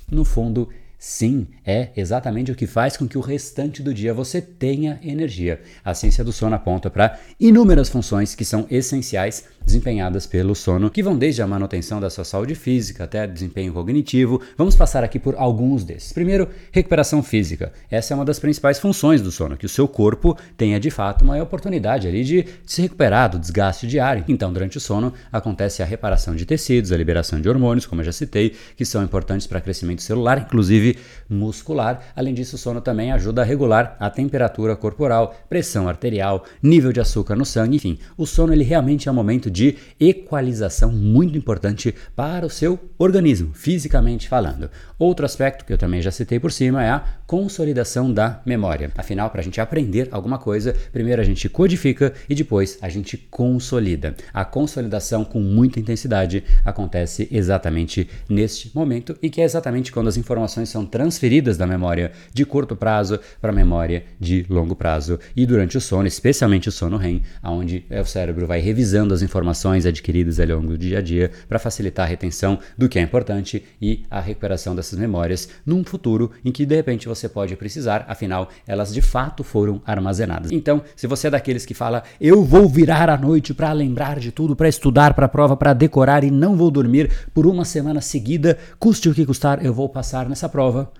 No 0.09 0.24
fundo, 0.24 0.69
Sim, 1.06 1.48
é 1.66 1.90
exatamente 1.98 2.50
o 2.50 2.56
que 2.56 2.66
faz 2.66 2.96
com 2.96 3.06
que 3.06 3.18
o 3.18 3.22
restante 3.22 3.84
do 3.84 3.94
dia 3.94 4.14
você 4.14 4.42
tenha 4.42 5.02
energia. 5.04 5.60
A 5.84 5.94
ciência 5.94 6.24
do 6.24 6.32
sono 6.32 6.56
aponta 6.56 6.90
para 6.90 7.20
inúmeras 7.38 7.90
funções 7.90 8.34
que 8.34 8.46
são 8.46 8.66
essenciais 8.72 9.44
desempenhadas 9.66 10.26
pelo 10.26 10.56
sono, 10.56 10.90
que 10.90 11.04
vão 11.04 11.18
desde 11.18 11.42
a 11.42 11.48
manutenção 11.48 12.00
da 12.00 12.10
sua 12.10 12.24
saúde 12.24 12.56
física 12.56 13.04
até 13.04 13.28
desempenho 13.28 13.74
cognitivo. 13.74 14.42
Vamos 14.58 14.76
passar 14.76 15.04
aqui 15.04 15.20
por 15.20 15.36
alguns 15.36 15.84
desses. 15.84 16.14
Primeiro, 16.14 16.48
recuperação 16.72 17.22
física. 17.22 17.74
Essa 17.92 18.14
é 18.14 18.16
uma 18.16 18.24
das 18.24 18.40
principais 18.40 18.80
funções 18.80 19.22
do 19.22 19.30
sono, 19.32 19.58
que 19.58 19.66
o 19.66 19.70
seu 19.70 19.90
corpo 19.90 20.38
tenha 20.56 20.80
de 20.80 20.90
fato 20.90 21.26
uma 21.26 21.42
oportunidade 21.42 22.08
ali 22.08 22.24
de 22.24 22.46
se 22.66 22.82
recuperar 22.82 23.30
do 23.30 23.40
desgaste 23.40 23.88
diário. 23.88 24.24
Então, 24.30 24.54
durante 24.54 24.78
o 24.78 24.82
sono 24.82 25.14
acontece 25.34 25.84
a 25.84 25.86
reparação 25.86 26.34
de 26.34 26.46
tecidos, 26.46 26.94
a 26.94 26.98
liberação 26.98 27.42
de 27.42 27.50
hormônios, 27.50 27.86
como 27.86 28.00
eu 28.00 28.06
já 28.06 28.14
citei, 28.14 28.56
que 28.78 28.86
são 28.86 29.04
importantes 29.04 29.48
para 29.48 29.60
crescimento 29.60 30.02
celular, 30.02 30.40
inclusive 30.40 30.93
muscular. 31.30 32.01
Além 32.16 32.34
disso, 32.34 32.56
o 32.56 32.60
sono 32.60 32.81
também 32.81 33.12
ajuda 33.12 33.42
a 33.42 33.45
regular 33.45 33.95
a 34.00 34.10
temperatura 34.10 34.75
corporal, 34.75 35.36
pressão 35.50 35.88
arterial, 35.88 36.45
nível 36.62 36.92
de 36.92 37.00
açúcar 37.00 37.36
no 37.36 37.45
sangue, 37.45 37.78
enfim. 37.78 37.98
O 38.18 38.25
sono 38.25 38.54
ele 38.54 38.63
realmente 38.63 39.07
é 39.07 39.12
um 39.12 39.16
momento 39.16 39.50
de 39.50 39.78
equalização 40.00 40.92
muito 40.92 41.38
importante 41.38 41.94
para 42.16 42.45
o 42.45 42.50
seu 42.50 42.80
organismo, 42.98 43.54
fisicamente 43.54 44.28
falando. 44.28 44.69
Outro 44.98 45.25
aspecto 45.25 45.66
que 45.66 45.74
eu 45.74 45.78
também 45.78 46.01
já 46.01 46.12
citei 46.12 46.40
por 46.40 46.51
cima 46.51 46.84
é 46.84 46.90
a 46.90 47.04
consolidação 47.28 48.12
da 48.12 48.42
memória. 48.45 48.92
Afinal, 48.98 49.30
para 49.30 49.42
a 49.42 49.44
gente 49.44 49.60
aprender 49.60 50.07
alguma 50.12 50.38
coisa, 50.38 50.75
primeiro 50.92 51.22
a 51.22 51.25
gente 51.25 51.50
codifica 51.50 52.13
e 52.30 52.36
depois 52.36 52.78
a 52.81 52.90
gente 52.90 53.18
consolida. 53.18 54.16
A 54.34 54.45
consolidação 54.45 55.25
com 55.25 55.40
muita 55.40 55.80
intensidade 55.80 56.44
acontece 56.63 57.28
exatamente 57.31 58.10
neste 58.30 58.74
momento 58.75 59.18
e 59.22 59.30
que 59.30 59.42
é 59.42 59.44
exatamente 59.44 59.92
quando 59.92 60.07
as 60.07 60.18
informações 60.18 60.69
são 60.69 60.82
transferidas 60.85 61.57
da 61.57 61.68
memória 61.68 62.12
de 62.33 62.45
curto 62.45 62.75
prazo 62.75 63.19
para 63.41 63.51
a 63.51 63.56
memória 63.56 64.03
de 64.19 64.45
longo 64.50 64.75
prazo 64.75 65.19
e 65.35 65.45
durante 65.45 65.77
o 65.77 65.81
sono, 65.81 66.07
especialmente 66.07 66.69
o 66.69 66.71
sono 66.71 66.97
REM, 66.97 67.21
onde 67.44 67.85
o 67.89 68.06
cérebro 68.06 68.47
vai 68.47 68.59
revisando 68.59 69.13
as 69.13 69.21
informações 69.21 69.85
adquiridas 69.85 70.39
ao 70.39 70.47
longo 70.47 70.69
do 70.69 70.77
dia 70.77 71.00
a 71.00 71.01
dia 71.01 71.31
para 71.47 71.59
facilitar 71.59 72.06
a 72.06 72.09
retenção 72.09 72.59
do 72.77 72.89
que 72.89 73.00
é 73.00 73.01
importante 73.01 73.63
e 73.81 74.03
a 74.09 74.19
recuperação 74.19 74.75
dessas 74.75 74.97
memórias 74.97 75.50
num 75.65 75.83
futuro 75.83 76.31
em 76.44 76.51
que 76.51 76.65
de 76.65 76.75
repente 76.75 77.07
você 77.07 77.27
pode 77.30 77.56
precisar, 77.56 78.06
afinal 78.07 78.50
elas 78.68 78.94
de 78.94 79.01
fato 79.01 79.44
foram 79.44 79.81
armazenadas. 79.85 80.51
Então, 80.51 80.81
se 80.95 81.07
você 81.07 81.27
é 81.27 81.31
daqueles 81.31 81.65
que 81.65 81.74
fala 81.74 82.03
eu 82.19 82.44
vou 82.44 82.68
virar 82.68 83.09
à 83.09 83.18
noite 83.18 83.53
para 83.53 83.71
lembrar 83.71 84.19
de 84.19 84.31
tudo, 84.31 84.56
para 84.56 84.69
estudar 84.69 85.13
para 85.13 85.25
a 85.25 85.30
prova, 85.30 85.56
para 85.56 85.74
decorar 85.74 86.24
e 86.24 86.31
não 86.31 86.56
vou 86.56 86.71
dormir 86.71 87.12
por 87.33 87.45
uma 87.45 87.65
semana 87.65 88.01
seguida, 88.01 88.57
custe 88.80 89.09
o 89.09 89.13
que 89.13 89.25
custar, 89.25 89.63
eu 89.63 89.74
vou 89.74 89.89
passar 89.89 90.27
nessa 90.27 90.50
prova 90.50 90.73
prova, 90.74 90.92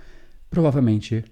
provavelmente 0.50 1.26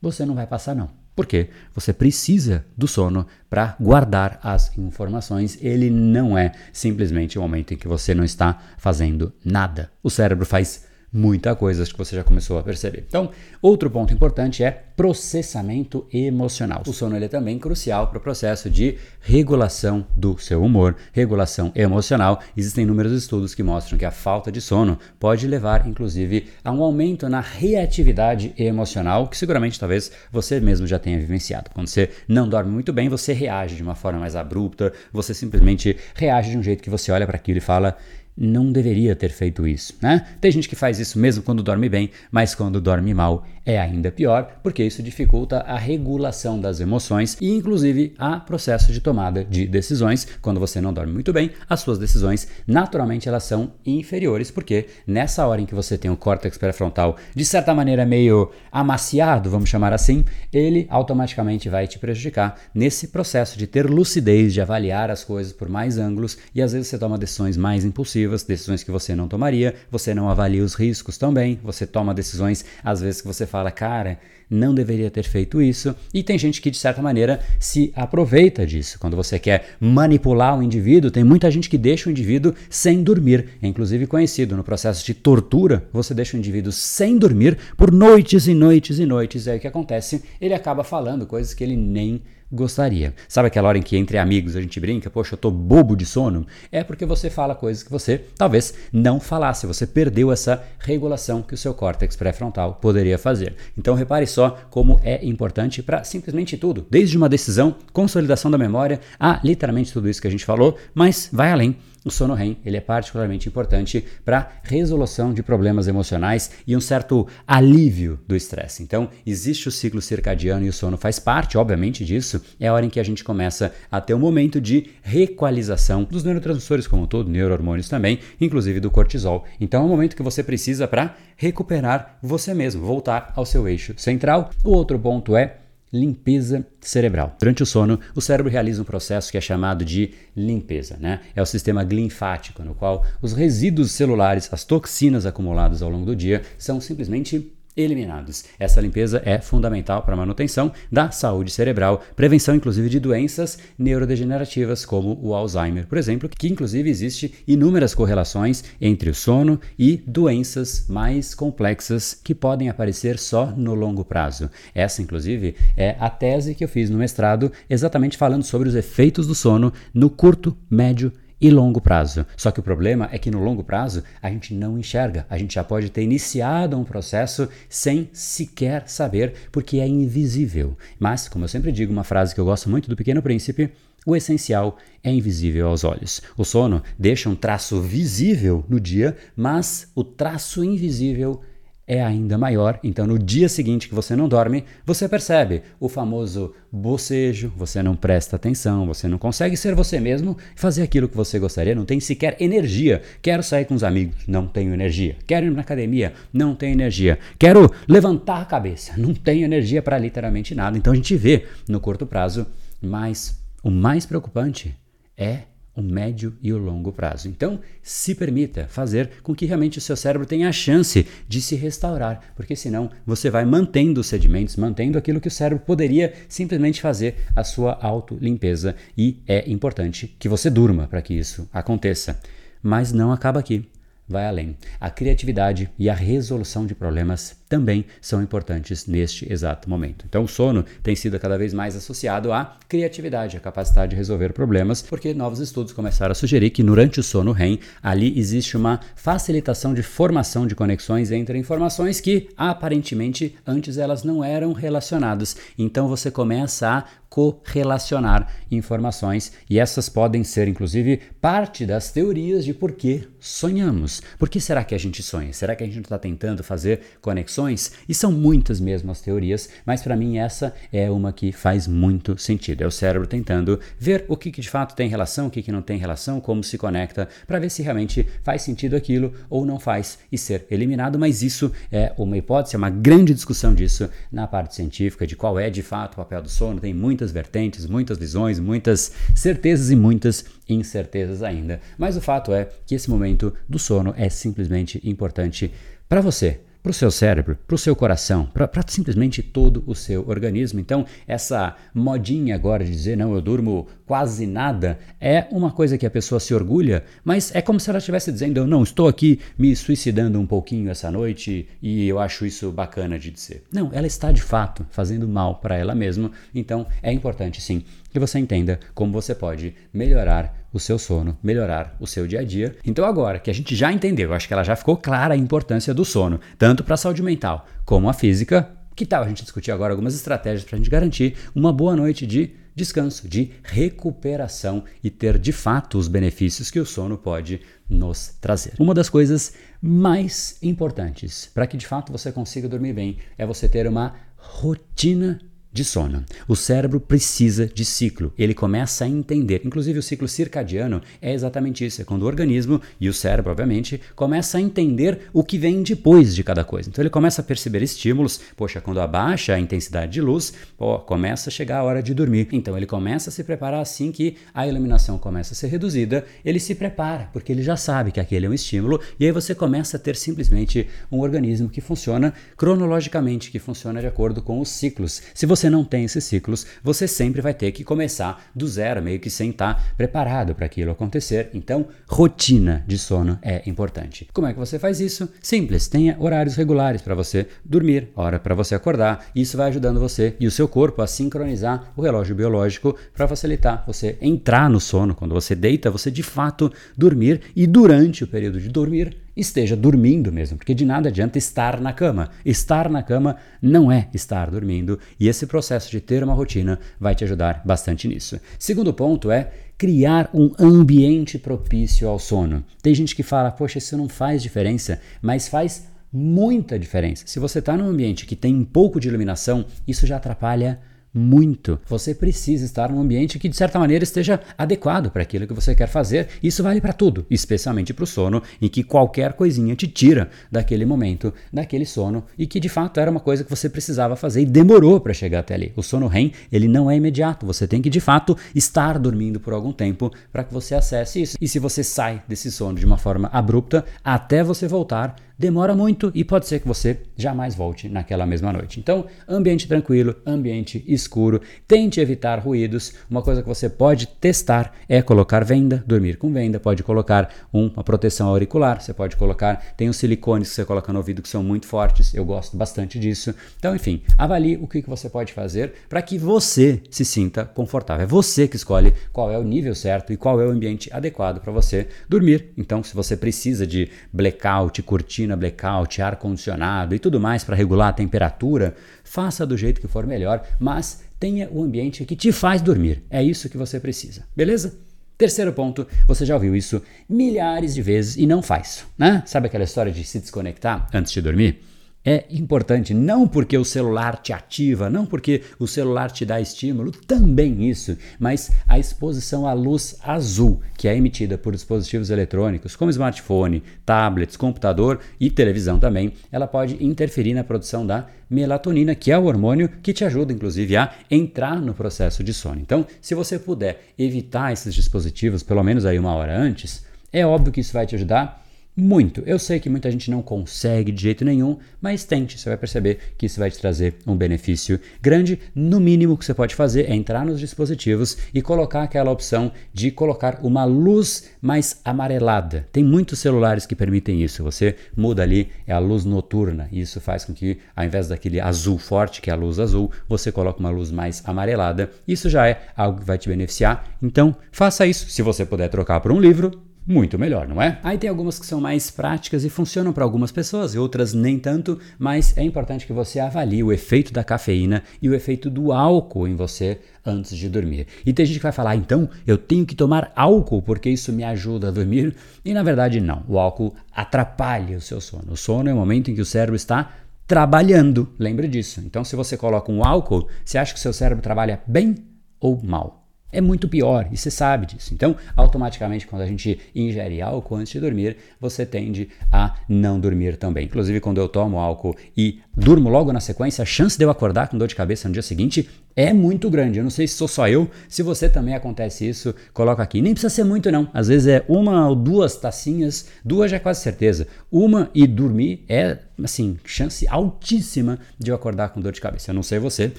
você 0.00 0.26
não 0.26 0.34
vai 0.34 0.46
passar 0.46 0.74
não. 0.74 0.90
Porque 1.16 1.50
você 1.74 1.92
precisa 1.92 2.64
do 2.76 2.86
sono 2.86 3.26
para 3.48 3.76
guardar 3.80 4.38
as 4.42 4.76
informações. 4.78 5.58
Ele 5.60 5.90
não 5.90 6.38
é 6.38 6.52
simplesmente 6.72 7.38
o 7.38 7.42
momento 7.42 7.74
em 7.74 7.76
que 7.76 7.88
você 7.88 8.14
não 8.14 8.24
está 8.24 8.58
fazendo 8.78 9.32
nada. 9.44 9.90
O 10.02 10.08
cérebro 10.08 10.46
faz 10.46 10.86
muita 11.12 11.54
coisa, 11.54 11.84
que 11.84 11.98
você 11.98 12.16
já 12.16 12.24
começou 12.24 12.58
a 12.58 12.62
perceber. 12.62 13.04
Então, 13.06 13.30
outro 13.60 13.90
ponto 13.90 14.12
importante 14.12 14.62
é 14.62 14.70
processamento 14.70 16.06
emocional. 16.12 16.82
O 16.86 16.92
sono 16.92 17.16
é 17.16 17.28
também 17.28 17.58
crucial 17.58 18.08
para 18.08 18.18
o 18.18 18.20
processo 18.20 18.68
de 18.68 18.98
regulação 19.20 20.06
do 20.14 20.38
seu 20.38 20.62
humor, 20.62 20.94
regulação 21.12 21.72
emocional. 21.74 22.40
Existem 22.56 22.84
inúmeros 22.84 23.12
estudos 23.12 23.54
que 23.54 23.62
mostram 23.62 23.98
que 23.98 24.04
a 24.04 24.10
falta 24.10 24.52
de 24.52 24.60
sono 24.60 24.98
pode 25.18 25.46
levar, 25.46 25.86
inclusive, 25.86 26.48
a 26.62 26.70
um 26.70 26.82
aumento 26.82 27.28
na 27.28 27.40
reatividade 27.40 28.54
emocional, 28.58 29.26
que 29.26 29.36
seguramente 29.36 29.80
talvez 29.80 30.12
você 30.30 30.60
mesmo 30.60 30.86
já 30.86 30.98
tenha 30.98 31.18
vivenciado. 31.18 31.70
Quando 31.72 31.88
você 31.88 32.10
não 32.28 32.48
dorme 32.48 32.70
muito 32.70 32.92
bem, 32.92 33.08
você 33.08 33.32
reage 33.32 33.76
de 33.76 33.82
uma 33.82 33.94
forma 33.94 34.20
mais 34.20 34.36
abrupta, 34.36 34.92
você 35.12 35.34
simplesmente 35.34 35.96
reage 36.14 36.50
de 36.50 36.58
um 36.58 36.62
jeito 36.62 36.82
que 36.82 36.90
você 36.90 37.10
olha 37.10 37.26
para 37.26 37.36
aquilo 37.36 37.58
e 37.58 37.62
fala: 37.62 37.96
não 38.40 38.72
deveria 38.72 39.14
ter 39.14 39.28
feito 39.28 39.66
isso, 39.66 39.94
né? 40.00 40.26
Tem 40.40 40.50
gente 40.50 40.66
que 40.66 40.74
faz 40.74 40.98
isso 40.98 41.18
mesmo 41.18 41.42
quando 41.42 41.62
dorme 41.62 41.90
bem, 41.90 42.10
mas 42.32 42.54
quando 42.54 42.80
dorme 42.80 43.12
mal 43.12 43.46
é 43.64 43.78
ainda 43.78 44.10
pior, 44.10 44.60
porque 44.62 44.82
isso 44.84 45.02
dificulta 45.02 45.60
a 45.60 45.76
regulação 45.76 46.60
das 46.60 46.80
emoções 46.80 47.36
e 47.40 47.50
inclusive 47.50 48.14
a 48.18 48.40
processo 48.40 48.92
de 48.92 49.00
tomada 49.00 49.44
de 49.44 49.66
decisões. 49.66 50.26
Quando 50.40 50.60
você 50.60 50.80
não 50.80 50.92
dorme 50.92 51.12
muito 51.12 51.32
bem, 51.32 51.50
as 51.68 51.80
suas 51.80 51.98
decisões 51.98 52.48
naturalmente 52.66 53.28
elas 53.28 53.44
são 53.44 53.72
inferiores, 53.84 54.50
porque 54.50 54.86
nessa 55.06 55.46
hora 55.46 55.60
em 55.60 55.66
que 55.66 55.74
você 55.74 55.96
tem 55.96 56.10
o 56.10 56.16
córtex 56.16 56.56
pré-frontal 56.56 57.16
de 57.34 57.44
certa 57.44 57.74
maneira 57.74 58.04
meio 58.06 58.50
amaciado, 58.72 59.50
vamos 59.50 59.68
chamar 59.68 59.92
assim, 59.92 60.24
ele 60.52 60.86
automaticamente 60.90 61.68
vai 61.68 61.86
te 61.86 61.98
prejudicar 61.98 62.58
nesse 62.74 63.08
processo 63.08 63.58
de 63.58 63.66
ter 63.66 63.88
lucidez, 63.88 64.52
de 64.52 64.60
avaliar 64.60 65.10
as 65.10 65.24
coisas 65.24 65.52
por 65.52 65.68
mais 65.68 65.98
ângulos 65.98 66.38
e 66.54 66.62
às 66.62 66.72
vezes 66.72 66.88
você 66.88 66.98
toma 66.98 67.18
decisões 67.18 67.56
mais 67.56 67.84
impulsivas 67.84 68.42
decisões 68.42 68.82
que 68.82 68.90
você 68.90 69.14
não 69.14 69.28
tomaria, 69.28 69.74
você 69.90 70.14
não 70.14 70.28
avalia 70.28 70.64
os 70.64 70.74
riscos 70.74 71.16
também, 71.16 71.60
você 71.62 71.86
toma 71.86 72.14
decisões 72.14 72.64
às 72.82 73.00
vezes 73.00 73.20
que 73.20 73.26
você 73.26 73.46
fala, 73.50 73.70
cara, 73.70 74.18
não 74.50 74.74
deveria 74.74 75.10
ter 75.10 75.22
feito 75.22 75.62
isso. 75.62 75.94
E 76.12 76.22
tem 76.22 76.36
gente 76.36 76.60
que, 76.60 76.70
de 76.70 76.76
certa 76.76 77.00
maneira, 77.00 77.40
se 77.58 77.92
aproveita 77.94 78.66
disso. 78.66 78.98
Quando 78.98 79.16
você 79.16 79.38
quer 79.38 79.76
manipular 79.78 80.58
o 80.58 80.62
indivíduo, 80.62 81.10
tem 81.10 81.22
muita 81.22 81.50
gente 81.50 81.70
que 81.70 81.78
deixa 81.78 82.08
o 82.08 82.12
indivíduo 82.12 82.54
sem 82.68 83.02
dormir. 83.02 83.50
É 83.62 83.68
inclusive 83.68 84.06
conhecido 84.06 84.56
no 84.56 84.64
processo 84.64 85.04
de 85.04 85.14
tortura, 85.14 85.88
você 85.92 86.12
deixa 86.12 86.36
o 86.36 86.38
indivíduo 86.38 86.72
sem 86.72 87.16
dormir 87.16 87.56
por 87.76 87.92
noites 87.92 88.48
e 88.48 88.54
noites 88.54 88.98
e 88.98 89.06
noites. 89.06 89.46
E 89.46 89.50
aí 89.50 89.58
o 89.58 89.60
que 89.60 89.68
acontece? 89.68 90.22
Ele 90.40 90.54
acaba 90.54 90.82
falando 90.82 91.26
coisas 91.26 91.54
que 91.54 91.62
ele 91.62 91.76
nem 91.76 92.20
gostaria. 92.50 93.14
Sabe 93.28 93.48
aquela 93.48 93.68
hora 93.68 93.78
em 93.78 93.82
que 93.82 93.96
entre 93.96 94.18
amigos 94.18 94.56
a 94.56 94.60
gente 94.60 94.80
brinca, 94.80 95.10
poxa, 95.10 95.34
eu 95.34 95.38
tô 95.38 95.50
bobo 95.50 95.94
de 95.94 96.04
sono? 96.04 96.46
É 96.72 96.82
porque 96.82 97.06
você 97.06 97.30
fala 97.30 97.54
coisas 97.54 97.82
que 97.82 97.90
você 97.90 98.24
talvez 98.36 98.74
não 98.92 99.20
falasse, 99.20 99.66
você 99.66 99.86
perdeu 99.86 100.32
essa 100.32 100.62
regulação 100.78 101.42
que 101.42 101.54
o 101.54 101.58
seu 101.58 101.72
córtex 101.74 102.16
pré-frontal 102.16 102.74
poderia 102.74 103.18
fazer. 103.18 103.54
Então 103.76 103.94
repare 103.94 104.26
só 104.26 104.58
como 104.70 105.00
é 105.02 105.24
importante 105.24 105.82
para 105.82 106.04
simplesmente 106.04 106.56
tudo, 106.56 106.86
desde 106.90 107.16
uma 107.16 107.28
decisão, 107.28 107.76
consolidação 107.92 108.50
da 108.50 108.58
memória, 108.58 109.00
a 109.18 109.40
literalmente 109.44 109.92
tudo 109.92 110.08
isso 110.08 110.20
que 110.20 110.28
a 110.28 110.30
gente 110.30 110.44
falou, 110.44 110.76
mas 110.94 111.28
vai 111.32 111.52
além 111.52 111.76
o 112.04 112.10
sono 112.10 112.34
REM 112.34 112.56
ele 112.64 112.76
é 112.76 112.80
particularmente 112.80 113.48
importante 113.48 114.04
para 114.24 114.50
resolução 114.62 115.32
de 115.32 115.42
problemas 115.42 115.88
emocionais 115.88 116.50
e 116.66 116.76
um 116.76 116.80
certo 116.80 117.26
alívio 117.46 118.18
do 118.26 118.34
estresse. 118.34 118.82
Então, 118.82 119.08
existe 119.26 119.68
o 119.68 119.70
ciclo 119.70 120.00
circadiano 120.00 120.64
e 120.64 120.68
o 120.68 120.72
sono 120.72 120.96
faz 120.96 121.18
parte, 121.18 121.58
obviamente, 121.58 122.04
disso. 122.04 122.42
É 122.58 122.68
a 122.68 122.72
hora 122.72 122.86
em 122.86 122.90
que 122.90 123.00
a 123.00 123.04
gente 123.04 123.24
começa 123.24 123.72
a 123.90 124.00
ter 124.00 124.14
um 124.14 124.18
momento 124.18 124.60
de 124.60 124.90
requalização 125.02 126.04
dos 126.04 126.24
neurotransmissores 126.24 126.86
como 126.86 127.06
todo, 127.06 127.30
neurohormônios 127.30 127.88
também, 127.88 128.20
inclusive 128.40 128.80
do 128.80 128.90
cortisol. 128.90 129.44
Então, 129.60 129.82
é 129.82 129.84
um 129.84 129.88
momento 129.88 130.16
que 130.16 130.22
você 130.22 130.42
precisa 130.42 130.88
para 130.88 131.16
recuperar 131.36 132.18
você 132.22 132.54
mesmo, 132.54 132.84
voltar 132.84 133.32
ao 133.36 133.46
seu 133.46 133.68
eixo 133.68 133.94
central. 133.96 134.50
O 134.64 134.70
outro 134.70 134.98
ponto 134.98 135.36
é 135.36 135.59
limpeza 135.92 136.64
cerebral. 136.80 137.36
Durante 137.38 137.62
o 137.62 137.66
sono, 137.66 137.98
o 138.14 138.20
cérebro 138.20 138.50
realiza 138.50 138.82
um 138.82 138.84
processo 138.84 139.30
que 139.30 139.38
é 139.38 139.40
chamado 139.40 139.84
de 139.84 140.12
limpeza, 140.36 140.96
né? 141.00 141.20
É 141.34 141.42
o 141.42 141.46
sistema 141.46 141.82
linfático, 141.82 142.62
no 142.62 142.74
qual 142.74 143.04
os 143.20 143.32
resíduos 143.32 143.90
celulares, 143.92 144.48
as 144.52 144.64
toxinas 144.64 145.26
acumuladas 145.26 145.82
ao 145.82 145.90
longo 145.90 146.06
do 146.06 146.16
dia, 146.16 146.42
são 146.56 146.80
simplesmente 146.80 147.52
eliminados. 147.76 148.44
Essa 148.58 148.80
limpeza 148.80 149.22
é 149.24 149.40
fundamental 149.40 150.02
para 150.02 150.14
a 150.14 150.16
manutenção 150.16 150.72
da 150.90 151.10
saúde 151.10 151.50
cerebral, 151.50 152.02
prevenção 152.14 152.54
inclusive 152.54 152.88
de 152.88 153.00
doenças 153.00 153.58
neurodegenerativas 153.78 154.84
como 154.84 155.18
o 155.22 155.34
Alzheimer, 155.34 155.86
por 155.86 155.98
exemplo, 155.98 156.28
que 156.28 156.48
inclusive 156.48 156.88
existe 156.88 157.32
inúmeras 157.46 157.94
correlações 157.94 158.64
entre 158.80 159.10
o 159.10 159.14
sono 159.14 159.60
e 159.78 160.02
doenças 160.06 160.86
mais 160.88 161.34
complexas 161.34 162.14
que 162.14 162.34
podem 162.34 162.68
aparecer 162.68 163.18
só 163.18 163.46
no 163.46 163.74
longo 163.74 164.04
prazo. 164.04 164.50
Essa 164.74 165.02
inclusive 165.02 165.56
é 165.76 165.96
a 165.98 166.10
tese 166.10 166.54
que 166.54 166.64
eu 166.64 166.68
fiz 166.68 166.90
no 166.90 166.98
mestrado, 166.98 167.50
exatamente 167.68 168.16
falando 168.16 168.44
sobre 168.44 168.68
os 168.68 168.74
efeitos 168.74 169.26
do 169.26 169.34
sono 169.34 169.72
no 169.94 170.10
curto, 170.10 170.56
médio 170.70 171.12
e 171.40 171.50
longo 171.50 171.80
prazo. 171.80 172.26
Só 172.36 172.50
que 172.50 172.60
o 172.60 172.62
problema 172.62 173.08
é 173.10 173.18
que 173.18 173.30
no 173.30 173.42
longo 173.42 173.64
prazo 173.64 174.04
a 174.20 174.28
gente 174.30 174.52
não 174.54 174.78
enxerga. 174.78 175.26
A 175.30 175.38
gente 175.38 175.54
já 175.54 175.64
pode 175.64 175.90
ter 175.90 176.02
iniciado 176.02 176.78
um 176.78 176.84
processo 176.84 177.48
sem 177.68 178.10
sequer 178.12 178.88
saber, 178.88 179.34
porque 179.50 179.78
é 179.78 179.88
invisível. 179.88 180.76
Mas, 180.98 181.28
como 181.28 181.44
eu 181.44 181.48
sempre 181.48 181.72
digo, 181.72 181.92
uma 181.92 182.04
frase 182.04 182.34
que 182.34 182.40
eu 182.40 182.44
gosto 182.44 182.68
muito 182.68 182.88
do 182.88 182.96
Pequeno 182.96 183.22
Príncipe. 183.22 183.70
O 184.06 184.16
essencial 184.16 184.78
é 185.04 185.12
invisível 185.12 185.68
aos 185.68 185.84
olhos. 185.84 186.22
O 186.36 186.44
sono 186.44 186.82
deixa 186.98 187.28
um 187.28 187.34
traço 187.34 187.82
visível 187.82 188.64
no 188.66 188.80
dia, 188.80 189.16
mas 189.36 189.88
o 189.94 190.02
traço 190.02 190.64
invisível 190.64 191.42
é 191.90 192.00
ainda 192.00 192.38
maior. 192.38 192.78
Então, 192.84 193.04
no 193.04 193.18
dia 193.18 193.48
seguinte 193.48 193.88
que 193.88 193.94
você 193.96 194.14
não 194.14 194.28
dorme, 194.28 194.64
você 194.86 195.08
percebe 195.08 195.62
o 195.80 195.88
famoso 195.88 196.54
bocejo, 196.70 197.52
você 197.56 197.82
não 197.82 197.96
presta 197.96 198.36
atenção, 198.36 198.86
você 198.86 199.08
não 199.08 199.18
consegue 199.18 199.56
ser 199.56 199.74
você 199.74 199.98
mesmo 199.98 200.36
e 200.56 200.60
fazer 200.60 200.84
aquilo 200.84 201.08
que 201.08 201.16
você 201.16 201.36
gostaria, 201.40 201.74
não 201.74 201.84
tem 201.84 201.98
sequer 201.98 202.36
energia. 202.38 203.02
Quero 203.20 203.42
sair 203.42 203.64
com 203.64 203.74
os 203.74 203.82
amigos, 203.82 204.24
não 204.28 204.46
tenho 204.46 204.72
energia. 204.72 205.16
Quero 205.26 205.46
ir 205.46 205.50
na 205.50 205.62
academia, 205.62 206.12
não 206.32 206.54
tenho 206.54 206.74
energia. 206.74 207.18
Quero 207.36 207.68
levantar 207.88 208.40
a 208.40 208.44
cabeça, 208.44 208.92
não 208.96 209.12
tenho 209.12 209.44
energia 209.44 209.82
para 209.82 209.98
literalmente 209.98 210.54
nada. 210.54 210.78
Então, 210.78 210.92
a 210.92 210.96
gente 210.96 211.16
vê 211.16 211.46
no 211.68 211.80
curto 211.80 212.06
prazo, 212.06 212.46
mas 212.80 213.42
o 213.64 213.70
mais 213.70 214.06
preocupante 214.06 214.76
é 215.18 215.40
o 215.74 215.82
médio 215.82 216.36
e 216.42 216.52
o 216.52 216.58
longo 216.58 216.92
prazo. 216.92 217.28
Então, 217.28 217.60
se 217.82 218.14
permita 218.14 218.66
fazer 218.68 219.10
com 219.22 219.34
que 219.34 219.46
realmente 219.46 219.78
o 219.78 219.80
seu 219.80 219.96
cérebro 219.96 220.26
tenha 220.26 220.48
a 220.48 220.52
chance 220.52 221.06
de 221.28 221.40
se 221.40 221.54
restaurar, 221.54 222.32
porque 222.34 222.56
senão 222.56 222.90
você 223.06 223.30
vai 223.30 223.44
mantendo 223.44 224.00
os 224.00 224.06
sedimentos, 224.06 224.56
mantendo 224.56 224.98
aquilo 224.98 225.20
que 225.20 225.28
o 225.28 225.30
cérebro 225.30 225.64
poderia 225.64 226.12
simplesmente 226.28 226.80
fazer 226.80 227.16
a 227.34 227.44
sua 227.44 227.78
auto-limpeza 227.80 228.74
e 228.96 229.18
é 229.26 229.50
importante 229.50 230.14
que 230.18 230.28
você 230.28 230.50
durma 230.50 230.86
para 230.86 231.02
que 231.02 231.14
isso 231.14 231.48
aconteça. 231.52 232.20
Mas 232.62 232.92
não 232.92 233.12
acaba 233.12 233.40
aqui 233.40 233.68
vai 234.10 234.26
além. 234.26 234.56
A 234.80 234.90
criatividade 234.90 235.70
e 235.78 235.88
a 235.88 235.94
resolução 235.94 236.66
de 236.66 236.74
problemas 236.74 237.36
também 237.50 237.84
são 238.00 238.22
importantes 238.22 238.86
neste 238.86 239.30
exato 239.30 239.68
momento. 239.68 240.04
Então, 240.08 240.22
o 240.22 240.28
sono 240.28 240.64
tem 240.84 240.94
sido 240.94 241.18
cada 241.18 241.36
vez 241.36 241.52
mais 241.52 241.74
associado 241.74 242.32
à 242.32 242.56
criatividade, 242.68 243.36
à 243.36 243.40
capacidade 243.40 243.90
de 243.90 243.96
resolver 243.96 244.32
problemas, 244.32 244.80
porque 244.80 245.12
novos 245.12 245.40
estudos 245.40 245.72
começaram 245.72 246.12
a 246.12 246.14
sugerir 246.14 246.50
que 246.50 246.62
durante 246.62 247.00
o 247.00 247.02
sono 247.02 247.32
REM, 247.32 247.58
ali 247.82 248.16
existe 248.16 248.56
uma 248.56 248.78
facilitação 248.94 249.74
de 249.74 249.82
formação 249.82 250.46
de 250.46 250.54
conexões 250.54 251.10
entre 251.10 251.36
informações 251.36 252.00
que 252.00 252.28
aparentemente 252.36 253.34
antes 253.44 253.78
elas 253.78 254.04
não 254.04 254.22
eram 254.22 254.52
relacionadas. 254.52 255.36
Então, 255.58 255.88
você 255.88 256.08
começa 256.08 256.68
a 256.68 256.84
correlacionar 257.08 258.32
informações 258.52 259.32
e 259.50 259.58
essas 259.58 259.88
podem 259.88 260.22
ser 260.22 260.46
inclusive 260.46 261.00
parte 261.20 261.66
das 261.66 261.90
teorias 261.90 262.44
de 262.44 262.54
por 262.54 262.70
que 262.70 263.08
sonhamos. 263.18 264.00
Por 264.16 264.28
que 264.28 264.40
será 264.40 264.62
que 264.62 264.76
a 264.76 264.78
gente 264.78 265.02
sonha? 265.02 265.32
Será 265.32 265.56
que 265.56 265.64
a 265.64 265.66
gente 265.66 265.80
está 265.80 265.98
tentando 265.98 266.44
fazer 266.44 266.80
conexões? 267.00 267.39
E 267.48 267.94
são 267.94 268.10
muitas 268.12 268.60
mesmo 268.60 268.90
as 268.90 269.00
teorias, 269.00 269.48
mas 269.64 269.82
para 269.82 269.96
mim 269.96 270.18
essa 270.18 270.54
é 270.72 270.90
uma 270.90 271.12
que 271.12 271.32
faz 271.32 271.66
muito 271.66 272.16
sentido. 272.18 272.62
É 272.62 272.66
o 272.66 272.70
cérebro 272.70 273.06
tentando 273.06 273.58
ver 273.78 274.04
o 274.08 274.16
que, 274.16 274.30
que 274.30 274.40
de 274.40 274.48
fato 274.48 274.74
tem 274.74 274.88
relação, 274.88 275.26
o 275.26 275.30
que, 275.30 275.42
que 275.42 275.52
não 275.52 275.62
tem 275.62 275.78
relação, 275.78 276.20
como 276.20 276.42
se 276.42 276.58
conecta, 276.58 277.08
para 277.26 277.38
ver 277.38 277.50
se 277.50 277.62
realmente 277.62 278.06
faz 278.22 278.42
sentido 278.42 278.76
aquilo 278.76 279.12
ou 279.28 279.46
não 279.46 279.58
faz 279.58 279.98
e 280.10 280.18
ser 280.18 280.46
eliminado. 280.50 280.98
Mas 280.98 281.22
isso 281.22 281.52
é 281.70 281.92
uma 281.96 282.16
hipótese, 282.16 282.56
é 282.56 282.58
uma 282.58 282.70
grande 282.70 283.14
discussão 283.14 283.54
disso 283.54 283.88
na 284.10 284.26
parte 284.26 284.54
científica, 284.54 285.06
de 285.06 285.16
qual 285.16 285.38
é 285.38 285.50
de 285.50 285.62
fato 285.62 285.94
o 285.94 285.96
papel 285.96 286.22
do 286.22 286.28
sono. 286.28 286.60
Tem 286.60 286.74
muitas 286.74 287.12
vertentes, 287.12 287.66
muitas 287.66 287.98
visões, 287.98 288.38
muitas 288.38 288.92
certezas 289.14 289.70
e 289.70 289.76
muitas 289.76 290.24
incertezas 290.48 291.22
ainda. 291.22 291.60
Mas 291.78 291.96
o 291.96 292.00
fato 292.00 292.32
é 292.32 292.48
que 292.66 292.74
esse 292.74 292.90
momento 292.90 293.32
do 293.48 293.58
sono 293.58 293.94
é 293.96 294.08
simplesmente 294.08 294.80
importante 294.84 295.50
para 295.88 296.00
você 296.00 296.40
para 296.62 296.70
o 296.70 296.74
seu 296.74 296.90
cérebro, 296.90 297.38
para 297.46 297.54
o 297.54 297.58
seu 297.58 297.74
coração, 297.74 298.26
para 298.26 298.48
simplesmente 298.66 299.22
todo 299.22 299.62
o 299.66 299.74
seu 299.74 300.06
organismo. 300.08 300.60
Então, 300.60 300.84
essa 301.06 301.56
modinha 301.74 302.34
agora 302.34 302.64
de 302.64 302.70
dizer, 302.70 302.96
não, 302.96 303.14
eu 303.14 303.20
durmo 303.20 303.66
quase 303.86 304.26
nada, 304.26 304.78
é 305.00 305.26
uma 305.30 305.50
coisa 305.50 305.76
que 305.76 305.86
a 305.86 305.90
pessoa 305.90 306.20
se 306.20 306.32
orgulha, 306.32 306.84
mas 307.04 307.34
é 307.34 307.42
como 307.42 307.58
se 307.58 307.68
ela 307.68 307.78
estivesse 307.78 308.12
dizendo, 308.12 308.38
eu 308.38 308.46
não, 308.46 308.62
estou 308.62 308.86
aqui 308.86 309.18
me 309.36 309.54
suicidando 309.56 310.20
um 310.20 310.26
pouquinho 310.26 310.70
essa 310.70 310.90
noite 310.90 311.48
e 311.60 311.88
eu 311.88 311.98
acho 311.98 312.24
isso 312.24 312.52
bacana 312.52 312.98
de 312.98 313.10
dizer. 313.10 313.42
Não, 313.52 313.70
ela 313.72 313.86
está 313.86 314.12
de 314.12 314.22
fato 314.22 314.66
fazendo 314.70 315.08
mal 315.08 315.36
para 315.36 315.56
ela 315.56 315.74
mesma, 315.74 316.12
então 316.34 316.66
é 316.82 316.92
importante 316.92 317.40
sim 317.40 317.64
que 317.90 317.98
você 317.98 318.18
entenda 318.18 318.60
como 318.74 318.92
você 318.92 319.14
pode 319.14 319.54
melhorar 319.72 320.39
o 320.52 320.58
seu 320.58 320.78
sono, 320.78 321.16
melhorar 321.22 321.76
o 321.78 321.86
seu 321.86 322.06
dia 322.06 322.20
a 322.20 322.24
dia. 322.24 322.56
Então, 322.64 322.84
agora 322.84 323.18
que 323.18 323.30
a 323.30 323.34
gente 323.34 323.54
já 323.54 323.72
entendeu, 323.72 324.12
acho 324.12 324.26
que 324.26 324.34
ela 324.34 324.44
já 324.44 324.56
ficou 324.56 324.76
clara 324.76 325.14
a 325.14 325.16
importância 325.16 325.72
do 325.72 325.84
sono, 325.84 326.20
tanto 326.38 326.64
para 326.64 326.74
a 326.74 326.78
saúde 326.78 327.02
mental 327.02 327.46
como 327.64 327.88
a 327.88 327.92
física, 327.92 328.50
que 328.74 328.86
tal 328.86 329.02
a 329.02 329.08
gente 329.08 329.22
discutir 329.22 329.50
agora 329.50 329.72
algumas 329.72 329.94
estratégias 329.94 330.44
para 330.44 330.56
a 330.56 330.58
gente 330.58 330.70
garantir 330.70 331.14
uma 331.34 331.52
boa 331.52 331.76
noite 331.76 332.06
de 332.06 332.34
descanso, 332.54 333.08
de 333.08 333.32
recuperação 333.42 334.64
e 334.82 334.90
ter 334.90 335.18
de 335.18 335.32
fato 335.32 335.78
os 335.78 335.88
benefícios 335.88 336.50
que 336.50 336.60
o 336.60 336.66
sono 336.66 336.98
pode 336.98 337.40
nos 337.68 338.16
trazer. 338.20 338.54
Uma 338.58 338.74
das 338.74 338.88
coisas 338.88 339.34
mais 339.62 340.36
importantes 340.42 341.30
para 341.32 341.46
que 341.46 341.56
de 341.56 341.66
fato 341.66 341.92
você 341.92 342.10
consiga 342.10 342.48
dormir 342.48 342.72
bem 342.72 342.98
é 343.16 343.24
você 343.24 343.48
ter 343.48 343.66
uma 343.66 343.94
rotina 344.16 345.18
de 345.52 345.64
sono. 345.64 346.04
O 346.28 346.36
cérebro 346.36 346.80
precisa 346.80 347.46
de 347.46 347.64
ciclo, 347.64 348.12
ele 348.16 348.34
começa 348.34 348.84
a 348.84 348.88
entender. 348.88 349.42
Inclusive, 349.44 349.78
o 349.78 349.82
ciclo 349.82 350.06
circadiano 350.06 350.80
é 351.02 351.12
exatamente 351.12 351.64
isso: 351.64 351.82
é 351.82 351.84
quando 351.84 352.02
o 352.02 352.06
organismo 352.06 352.60
e 352.80 352.88
o 352.88 352.94
cérebro, 352.94 353.32
obviamente, 353.32 353.80
começa 353.96 354.38
a 354.38 354.40
entender 354.40 355.08
o 355.12 355.24
que 355.24 355.38
vem 355.38 355.62
depois 355.62 356.14
de 356.14 356.22
cada 356.22 356.44
coisa. 356.44 356.68
Então, 356.68 356.82
ele 356.82 356.90
começa 356.90 357.20
a 357.20 357.24
perceber 357.24 357.62
estímulos. 357.62 358.20
Poxa, 358.36 358.60
quando 358.60 358.80
abaixa 358.80 359.34
a 359.34 359.40
intensidade 359.40 359.92
de 359.92 360.00
luz, 360.00 360.32
pô, 360.56 360.78
começa 360.78 361.30
a 361.30 361.32
chegar 361.32 361.58
a 361.58 361.64
hora 361.64 361.82
de 361.82 361.94
dormir. 361.94 362.28
Então, 362.32 362.56
ele 362.56 362.66
começa 362.66 363.10
a 363.10 363.12
se 363.12 363.24
preparar 363.24 363.60
assim 363.60 363.90
que 363.90 364.16
a 364.32 364.46
iluminação 364.46 364.98
começa 364.98 365.34
a 365.34 365.36
ser 365.36 365.48
reduzida. 365.48 366.04
Ele 366.24 366.38
se 366.38 366.54
prepara, 366.54 367.08
porque 367.12 367.32
ele 367.32 367.42
já 367.42 367.56
sabe 367.56 367.90
que 367.90 368.00
aquele 368.00 368.26
é 368.26 368.28
um 368.28 368.34
estímulo, 368.34 368.80
e 368.98 369.06
aí 369.06 369.12
você 369.12 369.34
começa 369.34 369.76
a 369.76 369.80
ter 369.80 369.96
simplesmente 369.96 370.68
um 370.90 371.00
organismo 371.00 371.48
que 371.48 371.60
funciona 371.60 372.12
cronologicamente, 372.36 373.30
que 373.30 373.38
funciona 373.38 373.80
de 373.80 373.86
acordo 373.86 374.22
com 374.22 374.40
os 374.40 374.48
ciclos. 374.48 375.02
Se 375.14 375.26
você 375.26 375.39
você 375.40 375.48
não 375.48 375.64
tem 375.64 375.84
esses 375.84 376.04
ciclos, 376.04 376.46
você 376.62 376.86
sempre 376.86 377.22
vai 377.22 377.32
ter 377.32 377.50
que 377.52 377.64
começar 377.64 378.30
do 378.34 378.46
zero, 378.46 378.82
meio 378.82 379.00
que 379.00 379.08
sem 379.08 379.30
estar 379.30 379.72
preparado 379.74 380.34
para 380.34 380.44
aquilo 380.44 380.70
acontecer. 380.70 381.30
Então, 381.32 381.66
rotina 381.88 382.62
de 382.66 382.76
sono 382.76 383.18
é 383.22 383.42
importante. 383.46 384.06
Como 384.12 384.26
é 384.26 384.34
que 384.34 384.38
você 384.38 384.58
faz 384.58 384.80
isso? 384.80 385.08
Simples, 385.22 385.66
tenha 385.66 385.96
horários 385.98 386.36
regulares 386.36 386.82
para 386.82 386.94
você 386.94 387.26
dormir, 387.42 387.88
hora 387.96 388.18
para 388.18 388.34
você 388.34 388.54
acordar. 388.54 389.06
Isso 389.14 389.38
vai 389.38 389.48
ajudando 389.48 389.80
você 389.80 390.14
e 390.20 390.26
o 390.26 390.30
seu 390.30 390.46
corpo 390.46 390.82
a 390.82 390.86
sincronizar 390.86 391.72
o 391.74 391.80
relógio 391.80 392.14
biológico 392.14 392.76
para 392.94 393.08
facilitar 393.08 393.64
você 393.66 393.96
entrar 394.00 394.50
no 394.50 394.60
sono. 394.60 394.94
Quando 394.94 395.14
você 395.14 395.34
deita, 395.34 395.70
você 395.70 395.90
de 395.90 396.02
fato 396.02 396.52
dormir 396.76 397.22
e 397.34 397.46
durante 397.46 398.04
o 398.04 398.06
período 398.06 398.38
de 398.38 398.48
dormir 398.50 398.96
esteja 399.20 399.56
dormindo 399.56 400.12
mesmo, 400.12 400.36
porque 400.36 400.54
de 400.54 400.64
nada 400.64 400.88
adianta 400.88 401.18
estar 401.18 401.60
na 401.60 401.72
cama. 401.72 402.10
Estar 402.24 402.68
na 402.68 402.82
cama 402.82 403.16
não 403.40 403.70
é 403.70 403.88
estar 403.92 404.30
dormindo, 404.30 404.78
e 404.98 405.08
esse 405.08 405.26
processo 405.26 405.70
de 405.70 405.80
ter 405.80 406.02
uma 406.02 406.14
rotina 406.14 406.58
vai 406.78 406.94
te 406.94 407.04
ajudar 407.04 407.42
bastante 407.44 407.86
nisso. 407.86 408.20
Segundo 408.38 408.72
ponto 408.72 409.10
é 409.10 409.30
criar 409.56 410.08
um 410.14 410.32
ambiente 410.38 411.18
propício 411.18 411.86
ao 411.86 411.98
sono. 411.98 412.44
Tem 412.62 412.74
gente 412.74 412.96
que 412.96 413.02
fala, 413.02 413.30
poxa, 413.30 413.58
isso 413.58 413.76
não 413.76 413.88
faz 413.88 414.22
diferença, 414.22 414.80
mas 415.02 415.28
faz 415.28 415.68
muita 415.92 416.58
diferença. 416.58 417.04
Se 417.06 417.18
você 417.18 417.40
está 417.40 417.56
num 417.56 417.68
ambiente 417.68 418.06
que 418.06 418.16
tem 418.16 418.34
um 418.34 418.44
pouco 418.44 418.80
de 418.80 418.88
iluminação, 418.88 419.44
isso 419.66 419.86
já 419.86 419.96
atrapalha 419.96 420.60
muito. 420.92 421.58
Você 421.66 421.94
precisa 421.94 422.44
estar 422.44 422.70
num 422.70 422.80
ambiente 422.80 423.18
que, 423.18 423.28
de 423.28 423.36
certa 423.36 423.58
maneira, 423.58 423.84
esteja 423.84 424.20
adequado 424.36 424.90
para 424.90 425.02
aquilo 425.02 425.26
que 425.26 425.34
você 425.34 425.54
quer 425.54 425.68
fazer. 425.68 426.08
Isso 426.22 426.42
vale 426.42 426.60
para 426.60 426.72
tudo, 426.72 427.06
especialmente 427.10 427.72
para 427.72 427.84
o 427.84 427.86
sono, 427.86 428.22
em 428.40 428.48
que 428.48 428.62
qualquer 428.62 429.12
coisinha 429.12 429.54
te 429.54 429.68
tira 429.68 430.10
daquele 430.30 430.64
momento, 430.64 431.12
daquele 431.32 431.64
sono, 431.64 432.04
e 432.18 432.26
que 432.26 432.40
de 432.40 432.48
fato 432.48 432.80
era 432.80 432.90
uma 432.90 433.00
coisa 433.00 433.24
que 433.24 433.30
você 433.30 433.48
precisava 433.48 433.96
fazer 433.96 434.22
e 434.22 434.26
demorou 434.26 434.80
para 434.80 434.92
chegar 434.92 435.20
até 435.20 435.34
ali. 435.34 435.52
O 435.56 435.62
sono 435.62 435.86
REM, 435.86 436.12
ele 436.30 436.48
não 436.48 436.70
é 436.70 436.76
imediato. 436.76 437.26
Você 437.26 437.46
tem 437.46 437.62
que, 437.62 437.70
de 437.70 437.80
fato, 437.80 438.16
estar 438.34 438.78
dormindo 438.78 439.20
por 439.20 439.32
algum 439.32 439.52
tempo 439.52 439.92
para 440.12 440.24
que 440.24 440.32
você 440.32 440.54
acesse 440.54 441.02
isso. 441.02 441.16
E 441.20 441.28
se 441.28 441.38
você 441.38 441.62
sai 441.62 442.02
desse 442.08 442.30
sono 442.30 442.58
de 442.58 442.66
uma 442.66 442.76
forma 442.76 443.08
abrupta, 443.12 443.64
até 443.84 444.22
você 444.22 444.48
voltar, 444.48 444.96
demora 445.20 445.54
muito 445.54 445.92
e 445.94 446.02
pode 446.02 446.26
ser 446.26 446.40
que 446.40 446.48
você 446.48 446.78
jamais 446.96 447.34
volte 447.34 447.68
naquela 447.68 448.06
mesma 448.06 448.32
noite. 448.32 448.58
Então, 448.58 448.86
ambiente 449.06 449.46
tranquilo, 449.46 449.94
ambiente 450.06 450.64
escuro, 450.66 451.20
tente 451.46 451.78
evitar 451.78 452.18
ruídos. 452.18 452.72
Uma 452.88 453.02
coisa 453.02 453.20
que 453.20 453.28
você 453.28 453.46
pode 453.46 453.86
testar 453.86 454.54
é 454.66 454.80
colocar 454.80 455.22
venda, 455.22 455.62
dormir 455.66 455.98
com 455.98 456.10
venda, 456.10 456.40
pode 456.40 456.62
colocar 456.62 457.12
uma 457.30 457.62
proteção 457.62 458.08
auricular, 458.08 458.62
você 458.62 458.72
pode 458.72 458.96
colocar, 458.96 459.52
tem 459.58 459.68
os 459.68 459.76
silicones 459.76 460.30
que 460.30 460.36
você 460.36 460.44
coloca 460.46 460.72
no 460.72 460.78
ouvido 460.78 461.02
que 461.02 461.08
são 461.08 461.22
muito 461.22 461.46
fortes, 461.46 461.94
eu 461.94 462.04
gosto 462.04 462.34
bastante 462.34 462.78
disso. 462.78 463.14
Então, 463.38 463.54
enfim, 463.54 463.82
avalie 463.98 464.38
o 464.40 464.48
que 464.48 464.62
você 464.62 464.88
pode 464.88 465.12
fazer 465.12 465.52
para 465.68 465.82
que 465.82 465.98
você 465.98 466.62
se 466.70 466.84
sinta 466.84 467.26
confortável. 467.26 467.84
É 467.84 467.86
você 467.86 468.26
que 468.26 468.36
escolhe 468.36 468.72
qual 468.90 469.10
é 469.10 469.18
o 469.18 469.22
nível 469.22 469.54
certo 469.54 469.92
e 469.92 469.98
qual 469.98 470.18
é 470.18 470.24
o 470.24 470.30
ambiente 470.30 470.72
adequado 470.72 471.20
para 471.20 471.30
você 471.30 471.68
dormir. 471.86 472.32
Então, 472.38 472.62
se 472.62 472.74
você 472.74 472.96
precisa 472.96 473.46
de 473.46 473.68
blackout, 473.92 474.62
cortina, 474.62 475.09
cortina 475.10 475.16
blackout, 475.16 475.82
ar-condicionado 475.82 476.74
e 476.74 476.78
tudo 476.78 477.00
mais 477.00 477.24
para 477.24 477.36
regular 477.36 477.68
a 477.68 477.72
temperatura, 477.72 478.54
faça 478.84 479.26
do 479.26 479.36
jeito 479.36 479.60
que 479.60 479.68
for 479.68 479.86
melhor, 479.86 480.22
mas 480.38 480.82
tenha 480.98 481.28
o 481.30 481.42
ambiente 481.42 481.84
que 481.84 481.96
te 481.96 482.12
faz 482.12 482.42
dormir. 482.42 482.82
É 482.90 483.02
isso 483.02 483.28
que 483.28 483.36
você 483.36 483.58
precisa, 483.58 484.04
beleza? 484.14 484.58
Terceiro 484.96 485.32
ponto, 485.32 485.66
você 485.86 486.04
já 486.04 486.14
ouviu 486.14 486.36
isso 486.36 486.62
milhares 486.88 487.54
de 487.54 487.62
vezes 487.62 487.96
e 487.96 488.06
não 488.06 488.22
faz, 488.22 488.66
né? 488.76 489.02
Sabe 489.06 489.26
aquela 489.26 489.44
história 489.44 489.72
de 489.72 489.82
se 489.82 489.98
desconectar 489.98 490.68
antes 490.74 490.92
de 490.92 491.00
dormir? 491.00 491.42
É 491.84 492.04
importante, 492.10 492.74
não 492.74 493.08
porque 493.08 493.36
o 493.38 493.44
celular 493.44 493.96
te 494.02 494.12
ativa, 494.12 494.68
não 494.68 494.84
porque 494.84 495.22
o 495.38 495.46
celular 495.46 495.90
te 495.90 496.04
dá 496.04 496.20
estímulo, 496.20 496.72
também 496.72 497.48
isso, 497.48 497.76
mas 497.98 498.30
a 498.46 498.58
exposição 498.58 499.26
à 499.26 499.32
luz 499.32 499.76
azul, 499.82 500.40
que 500.58 500.68
é 500.68 500.76
emitida 500.76 501.16
por 501.16 501.32
dispositivos 501.32 501.90
eletrônicos, 501.90 502.54
como 502.54 502.70
smartphone, 502.70 503.42
tablets, 503.64 504.16
computador 504.16 504.80
e 504.98 505.10
televisão 505.10 505.58
também, 505.58 505.94
ela 506.12 506.26
pode 506.26 506.62
interferir 506.62 507.14
na 507.14 507.24
produção 507.24 507.66
da 507.66 507.86
melatonina, 508.10 508.74
que 508.74 508.92
é 508.92 508.98
o 508.98 509.04
hormônio 509.04 509.48
que 509.62 509.72
te 509.72 509.84
ajuda, 509.84 510.12
inclusive, 510.12 510.56
a 510.56 510.74
entrar 510.90 511.40
no 511.40 511.54
processo 511.54 512.04
de 512.04 512.12
sono. 512.12 512.40
Então, 512.40 512.66
se 512.80 512.94
você 512.94 513.18
puder 513.18 513.72
evitar 513.78 514.32
esses 514.32 514.54
dispositivos, 514.54 515.22
pelo 515.22 515.42
menos 515.42 515.64
aí 515.64 515.78
uma 515.78 515.94
hora 515.94 516.18
antes, 516.18 516.64
é 516.92 517.06
óbvio 517.06 517.32
que 517.32 517.40
isso 517.40 517.52
vai 517.52 517.66
te 517.66 517.76
ajudar 517.76 518.20
muito. 518.60 519.02
Eu 519.06 519.18
sei 519.18 519.40
que 519.40 519.48
muita 519.48 519.70
gente 519.70 519.90
não 519.90 520.02
consegue 520.02 520.72
de 520.72 520.82
jeito 520.82 521.04
nenhum, 521.04 521.38
mas 521.60 521.84
tente, 521.84 522.18
você 522.18 522.28
vai 522.28 522.38
perceber 522.38 522.78
que 522.96 523.06
isso 523.06 523.18
vai 523.18 523.30
te 523.30 523.38
trazer 523.38 523.76
um 523.86 523.96
benefício 523.96 524.60
grande. 524.80 525.18
No 525.34 525.60
mínimo 525.60 525.96
que 525.96 526.04
você 526.04 526.14
pode 526.14 526.34
fazer 526.34 526.70
é 526.70 526.74
entrar 526.74 527.04
nos 527.04 527.20
dispositivos 527.20 527.96
e 528.12 528.22
colocar 528.22 528.62
aquela 528.62 528.90
opção 528.90 529.32
de 529.52 529.70
colocar 529.70 530.20
uma 530.22 530.44
luz 530.44 531.10
mais 531.20 531.60
amarelada. 531.64 532.46
Tem 532.52 532.64
muitos 532.64 532.98
celulares 532.98 533.46
que 533.46 533.56
permitem 533.56 534.02
isso. 534.02 534.22
Você 534.22 534.56
muda 534.76 535.02
ali, 535.02 535.28
é 535.46 535.52
a 535.52 535.58
luz 535.58 535.84
noturna, 535.84 536.48
e 536.50 536.60
isso 536.60 536.80
faz 536.80 537.04
com 537.04 537.12
que, 537.12 537.38
ao 537.54 537.64
invés 537.64 537.88
daquele 537.88 538.20
azul 538.20 538.58
forte, 538.58 539.00
que 539.00 539.10
é 539.10 539.12
a 539.12 539.16
luz 539.16 539.38
azul, 539.38 539.70
você 539.88 540.12
coloque 540.12 540.40
uma 540.40 540.50
luz 540.50 540.70
mais 540.70 541.02
amarelada. 541.06 541.70
Isso 541.86 542.08
já 542.08 542.28
é 542.28 542.42
algo 542.56 542.80
que 542.80 542.86
vai 542.86 542.98
te 542.98 543.08
beneficiar. 543.08 543.76
Então, 543.82 544.14
faça 544.30 544.66
isso. 544.66 544.88
Se 544.90 545.02
você 545.02 545.24
puder 545.24 545.48
trocar 545.48 545.80
por 545.80 545.92
um 545.92 546.00
livro, 546.00 546.49
muito 546.70 546.96
melhor, 546.98 547.26
não 547.26 547.42
é? 547.42 547.58
Aí 547.64 547.76
tem 547.76 547.90
algumas 547.90 548.18
que 548.18 548.24
são 548.24 548.40
mais 548.40 548.70
práticas 548.70 549.24
e 549.24 549.28
funcionam 549.28 549.72
para 549.72 549.82
algumas 549.82 550.12
pessoas 550.12 550.54
e 550.54 550.58
outras 550.58 550.94
nem 550.94 551.18
tanto, 551.18 551.58
mas 551.78 552.16
é 552.16 552.22
importante 552.22 552.66
que 552.66 552.72
você 552.72 553.00
avalie 553.00 553.42
o 553.42 553.52
efeito 553.52 553.92
da 553.92 554.04
cafeína 554.04 554.62
e 554.80 554.88
o 554.88 554.94
efeito 554.94 555.28
do 555.28 555.52
álcool 555.52 556.06
em 556.06 556.14
você 556.14 556.60
antes 556.86 557.16
de 557.16 557.28
dormir. 557.28 557.66
E 557.84 557.92
tem 557.92 558.06
gente 558.06 558.18
que 558.18 558.22
vai 558.22 558.32
falar, 558.32 558.54
então 558.54 558.88
eu 559.06 559.18
tenho 559.18 559.44
que 559.44 559.56
tomar 559.56 559.92
álcool 559.96 560.42
porque 560.42 560.70
isso 560.70 560.92
me 560.92 561.02
ajuda 561.02 561.48
a 561.48 561.50
dormir. 561.50 561.94
E 562.24 562.32
na 562.32 562.42
verdade, 562.42 562.80
não. 562.80 563.02
O 563.08 563.18
álcool 563.18 563.54
atrapalha 563.74 564.56
o 564.56 564.60
seu 564.60 564.80
sono. 564.80 565.12
O 565.12 565.16
sono 565.16 565.50
é 565.50 565.52
o 565.52 565.56
momento 565.56 565.90
em 565.90 565.94
que 565.94 566.00
o 566.00 566.06
cérebro 566.06 566.36
está 566.36 566.70
trabalhando. 567.06 567.92
Lembre 567.98 568.28
disso. 568.28 568.62
Então, 568.64 568.84
se 568.84 568.94
você 568.94 569.16
coloca 569.16 569.50
um 569.50 569.64
álcool, 569.64 570.08
você 570.24 570.38
acha 570.38 570.52
que 570.52 570.60
o 570.60 570.62
seu 570.62 570.72
cérebro 570.72 571.02
trabalha 571.02 571.42
bem 571.46 571.74
ou 572.20 572.40
mal? 572.40 572.79
É 573.12 573.20
muito 573.20 573.48
pior 573.48 573.88
e 573.90 573.96
você 573.96 574.10
sabe 574.10 574.46
disso. 574.46 574.72
Então, 574.74 574.96
automaticamente, 575.16 575.86
quando 575.86 576.02
a 576.02 576.06
gente 576.06 576.38
ingere 576.54 577.02
álcool 577.02 577.36
antes 577.36 577.52
de 577.52 577.60
dormir, 577.60 577.96
você 578.20 578.46
tende 578.46 578.88
a 579.10 579.36
não 579.48 579.78
dormir 579.80 580.16
também. 580.16 580.46
Inclusive, 580.46 580.80
quando 580.80 580.98
eu 580.98 581.08
tomo 581.08 581.38
álcool 581.38 581.76
e 581.96 582.20
durmo 582.36 582.68
logo 582.68 582.92
na 582.92 583.00
sequência, 583.00 583.42
a 583.42 583.46
chance 583.46 583.76
de 583.76 583.84
eu 583.84 583.90
acordar 583.90 584.28
com 584.28 584.38
dor 584.38 584.48
de 584.48 584.54
cabeça 584.54 584.88
no 584.88 584.92
dia 584.92 585.02
seguinte 585.02 585.48
é 585.80 585.94
muito 585.94 586.28
grande. 586.28 586.58
Eu 586.58 586.62
não 586.62 586.70
sei 586.70 586.86
se 586.86 586.94
sou 586.94 587.08
só 587.08 587.26
eu, 587.26 587.48
se 587.66 587.82
você 587.82 588.06
também 588.06 588.34
acontece 588.34 588.86
isso, 588.86 589.14
coloca 589.32 589.62
aqui. 589.62 589.80
Nem 589.80 589.94
precisa 589.94 590.14
ser 590.14 590.24
muito, 590.24 590.52
não. 590.52 590.68
Às 590.74 590.88
vezes 590.88 591.06
é 591.06 591.24
uma 591.26 591.66
ou 591.68 591.74
duas 591.74 592.16
tacinhas, 592.16 592.88
duas 593.02 593.30
já 593.30 593.38
é 593.38 593.40
quase 593.40 593.62
certeza. 593.62 594.06
Uma 594.30 594.70
e 594.74 594.86
dormir 594.86 595.42
é, 595.48 595.78
assim, 596.04 596.36
chance 596.44 596.86
altíssima 596.86 597.78
de 597.98 598.10
eu 598.10 598.14
acordar 598.14 598.50
com 598.50 598.60
dor 598.60 598.72
de 598.72 598.80
cabeça. 598.80 599.10
Eu 599.10 599.14
não 599.14 599.22
sei 599.22 599.38
você, 599.38 599.72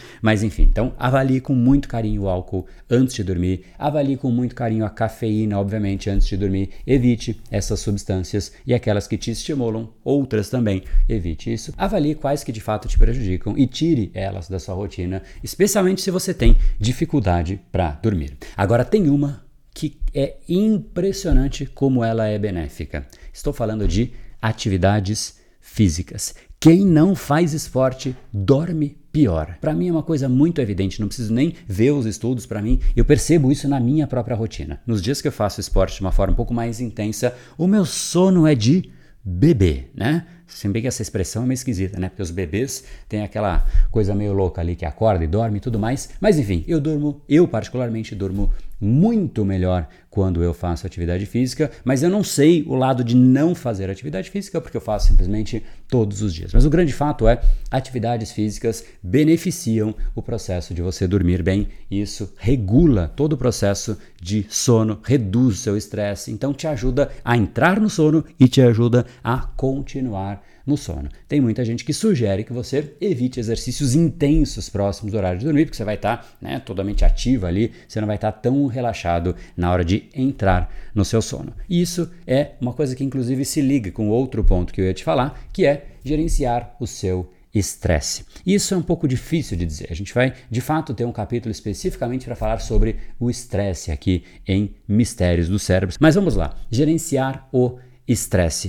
mas 0.23 0.41
enfim. 0.41 0.63
Então, 0.63 0.93
avalie 0.97 1.39
com 1.39 1.53
muito 1.53 1.87
carinho 1.87 2.23
o 2.23 2.27
álcool 2.27 2.65
antes 2.89 3.13
de 3.13 3.23
dormir. 3.23 3.65
Avalie 3.77 4.17
com 4.17 4.31
muito 4.31 4.55
carinho 4.55 4.85
a 4.85 4.89
cafeína, 4.89 5.59
obviamente, 5.59 6.09
antes 6.09 6.27
de 6.27 6.35
dormir. 6.35 6.71
Evite 6.87 7.39
essas 7.51 7.79
substâncias 7.79 8.51
e 8.65 8.73
aquelas 8.73 9.07
que 9.07 9.17
te 9.17 9.29
estimulam, 9.29 9.89
outras 10.03 10.49
também. 10.49 10.83
Evite 11.07 11.53
isso. 11.53 11.71
Avalie 11.77 12.15
quais 12.15 12.43
que 12.43 12.51
de 12.51 12.59
fato 12.59 12.87
te 12.87 12.97
prejudicam 12.97 13.55
e 13.55 13.67
tire 13.67 14.09
elas 14.15 14.49
da 14.49 14.57
sua 14.57 14.73
rotina, 14.73 15.21
especialmente 15.43 15.90
especialmente 15.91 16.01
se 16.01 16.11
você 16.11 16.33
tem 16.33 16.57
dificuldade 16.79 17.59
para 17.71 17.91
dormir. 17.91 18.37
Agora, 18.55 18.85
tem 18.85 19.09
uma 19.09 19.43
que 19.73 19.97
é 20.13 20.37
impressionante 20.47 21.65
como 21.65 22.03
ela 22.03 22.27
é 22.27 22.37
benéfica. 22.37 23.07
Estou 23.33 23.53
falando 23.53 23.87
de 23.87 24.11
atividades 24.41 25.39
físicas. 25.59 26.35
Quem 26.59 26.85
não 26.85 27.15
faz 27.15 27.53
esporte 27.53 28.15
dorme 28.31 28.97
pior. 29.11 29.57
Para 29.59 29.73
mim 29.73 29.89
é 29.89 29.91
uma 29.91 30.03
coisa 30.03 30.29
muito 30.29 30.61
evidente, 30.61 31.01
não 31.01 31.07
preciso 31.07 31.33
nem 31.33 31.53
ver 31.67 31.91
os 31.91 32.05
estudos 32.05 32.45
para 32.45 32.61
mim, 32.61 32.79
eu 32.95 33.03
percebo 33.03 33.51
isso 33.51 33.67
na 33.67 33.79
minha 33.79 34.07
própria 34.07 34.35
rotina. 34.35 34.79
Nos 34.85 35.01
dias 35.01 35.21
que 35.21 35.27
eu 35.27 35.31
faço 35.31 35.59
esporte 35.59 35.95
de 35.95 36.01
uma 36.01 36.11
forma 36.11 36.33
um 36.33 36.35
pouco 36.35 36.53
mais 36.53 36.79
intensa, 36.79 37.35
o 37.57 37.67
meu 37.67 37.85
sono 37.85 38.47
é 38.47 38.55
de 38.55 38.89
bebê, 39.23 39.87
né? 39.93 40.25
Se 40.53 40.67
bem 40.67 40.81
que 40.81 40.87
essa 40.87 41.01
expressão 41.01 41.43
é 41.43 41.45
meio 41.45 41.55
esquisita, 41.55 41.99
né? 41.99 42.09
Porque 42.09 42.21
os 42.21 42.31
bebês 42.31 42.83
têm 43.09 43.23
aquela 43.23 43.65
coisa 43.89 44.13
meio 44.13 44.33
louca 44.33 44.61
ali 44.61 44.75
que 44.75 44.85
acorda 44.85 45.23
e 45.23 45.27
dorme 45.27 45.57
e 45.57 45.61
tudo 45.61 45.79
mais. 45.79 46.09
Mas 46.19 46.37
enfim, 46.37 46.63
eu 46.67 46.79
durmo, 46.79 47.21
eu 47.27 47.47
particularmente 47.47 48.13
durmo 48.13 48.53
muito 48.81 49.45
melhor 49.45 49.87
quando 50.09 50.43
eu 50.43 50.53
faço 50.53 50.87
atividade 50.87 51.25
física, 51.25 51.69
mas 51.85 52.01
eu 52.01 52.09
não 52.09 52.23
sei 52.23 52.63
o 52.67 52.75
lado 52.75 53.03
de 53.03 53.15
não 53.15 53.53
fazer 53.53 53.89
atividade 53.89 54.29
física 54.29 54.59
porque 54.59 54.75
eu 54.75 54.81
faço 54.81 55.07
simplesmente 55.07 55.63
todos 55.87 56.21
os 56.21 56.33
dias. 56.33 56.51
Mas 56.51 56.65
o 56.65 56.69
grande 56.69 56.91
fato 56.91 57.27
é, 57.27 57.39
atividades 57.69 58.31
físicas 58.31 58.83
beneficiam 59.01 59.95
o 60.15 60.21
processo 60.21 60.73
de 60.73 60.81
você 60.81 61.07
dormir 61.07 61.43
bem, 61.43 61.67
e 61.89 62.01
isso 62.01 62.33
regula 62.37 63.07
todo 63.15 63.33
o 63.33 63.37
processo 63.37 63.97
de 64.19 64.45
sono, 64.49 64.99
reduz 65.03 65.59
seu 65.59 65.77
estresse, 65.77 66.31
então 66.31 66.53
te 66.53 66.67
ajuda 66.67 67.09
a 67.23 67.37
entrar 67.37 67.79
no 67.79 67.89
sono 67.89 68.25
e 68.39 68.47
te 68.47 68.61
ajuda 68.61 69.05
a 69.23 69.37
continuar 69.37 70.43
no 70.65 70.77
sono. 70.77 71.09
Tem 71.27 71.41
muita 71.41 71.63
gente 71.65 71.83
que 71.83 71.93
sugere 71.93 72.43
que 72.43 72.53
você 72.53 72.93
evite 72.99 73.39
exercícios 73.39 73.95
intensos 73.95 74.69
próximos 74.69 75.11
do 75.11 75.17
horário 75.17 75.39
de 75.39 75.45
dormir, 75.45 75.65
porque 75.65 75.77
você 75.77 75.83
vai 75.83 75.95
estar 75.95 76.17
tá, 76.17 76.27
né, 76.41 76.59
totalmente 76.59 77.03
ativo 77.03 77.45
ali, 77.45 77.71
você 77.87 77.99
não 77.99 78.07
vai 78.07 78.17
estar 78.17 78.31
tá 78.31 78.39
tão 78.39 78.65
relaxado 78.67 79.35
na 79.55 79.71
hora 79.71 79.83
de 79.83 80.09
entrar 80.13 80.73
no 80.93 81.05
seu 81.05 81.21
sono. 81.21 81.53
E 81.69 81.81
isso 81.81 82.09
é 82.25 82.51
uma 82.59 82.73
coisa 82.73 82.95
que 82.95 83.03
inclusive 83.03 83.43
se 83.45 83.61
liga 83.61 83.91
com 83.91 84.09
outro 84.09 84.43
ponto 84.43 84.73
que 84.73 84.81
eu 84.81 84.85
ia 84.85 84.93
te 84.93 85.03
falar, 85.03 85.47
que 85.51 85.65
é 85.65 85.85
gerenciar 86.03 86.75
o 86.79 86.87
seu 86.87 87.31
estresse. 87.53 88.25
Isso 88.45 88.73
é 88.73 88.77
um 88.77 88.81
pouco 88.81 89.07
difícil 89.07 89.57
de 89.57 89.65
dizer. 89.65 89.87
A 89.91 89.93
gente 89.93 90.13
vai, 90.13 90.33
de 90.49 90.61
fato, 90.61 90.93
ter 90.93 91.05
um 91.05 91.11
capítulo 91.11 91.51
especificamente 91.51 92.25
para 92.25 92.35
falar 92.35 92.59
sobre 92.59 92.95
o 93.19 93.29
estresse 93.29 93.91
aqui 93.91 94.23
em 94.47 94.73
Mistérios 94.87 95.49
do 95.49 95.59
Cérebro. 95.59 95.95
Mas 95.99 96.15
vamos 96.15 96.35
lá, 96.35 96.55
gerenciar 96.69 97.47
o 97.51 97.71
estresse. 97.71 97.90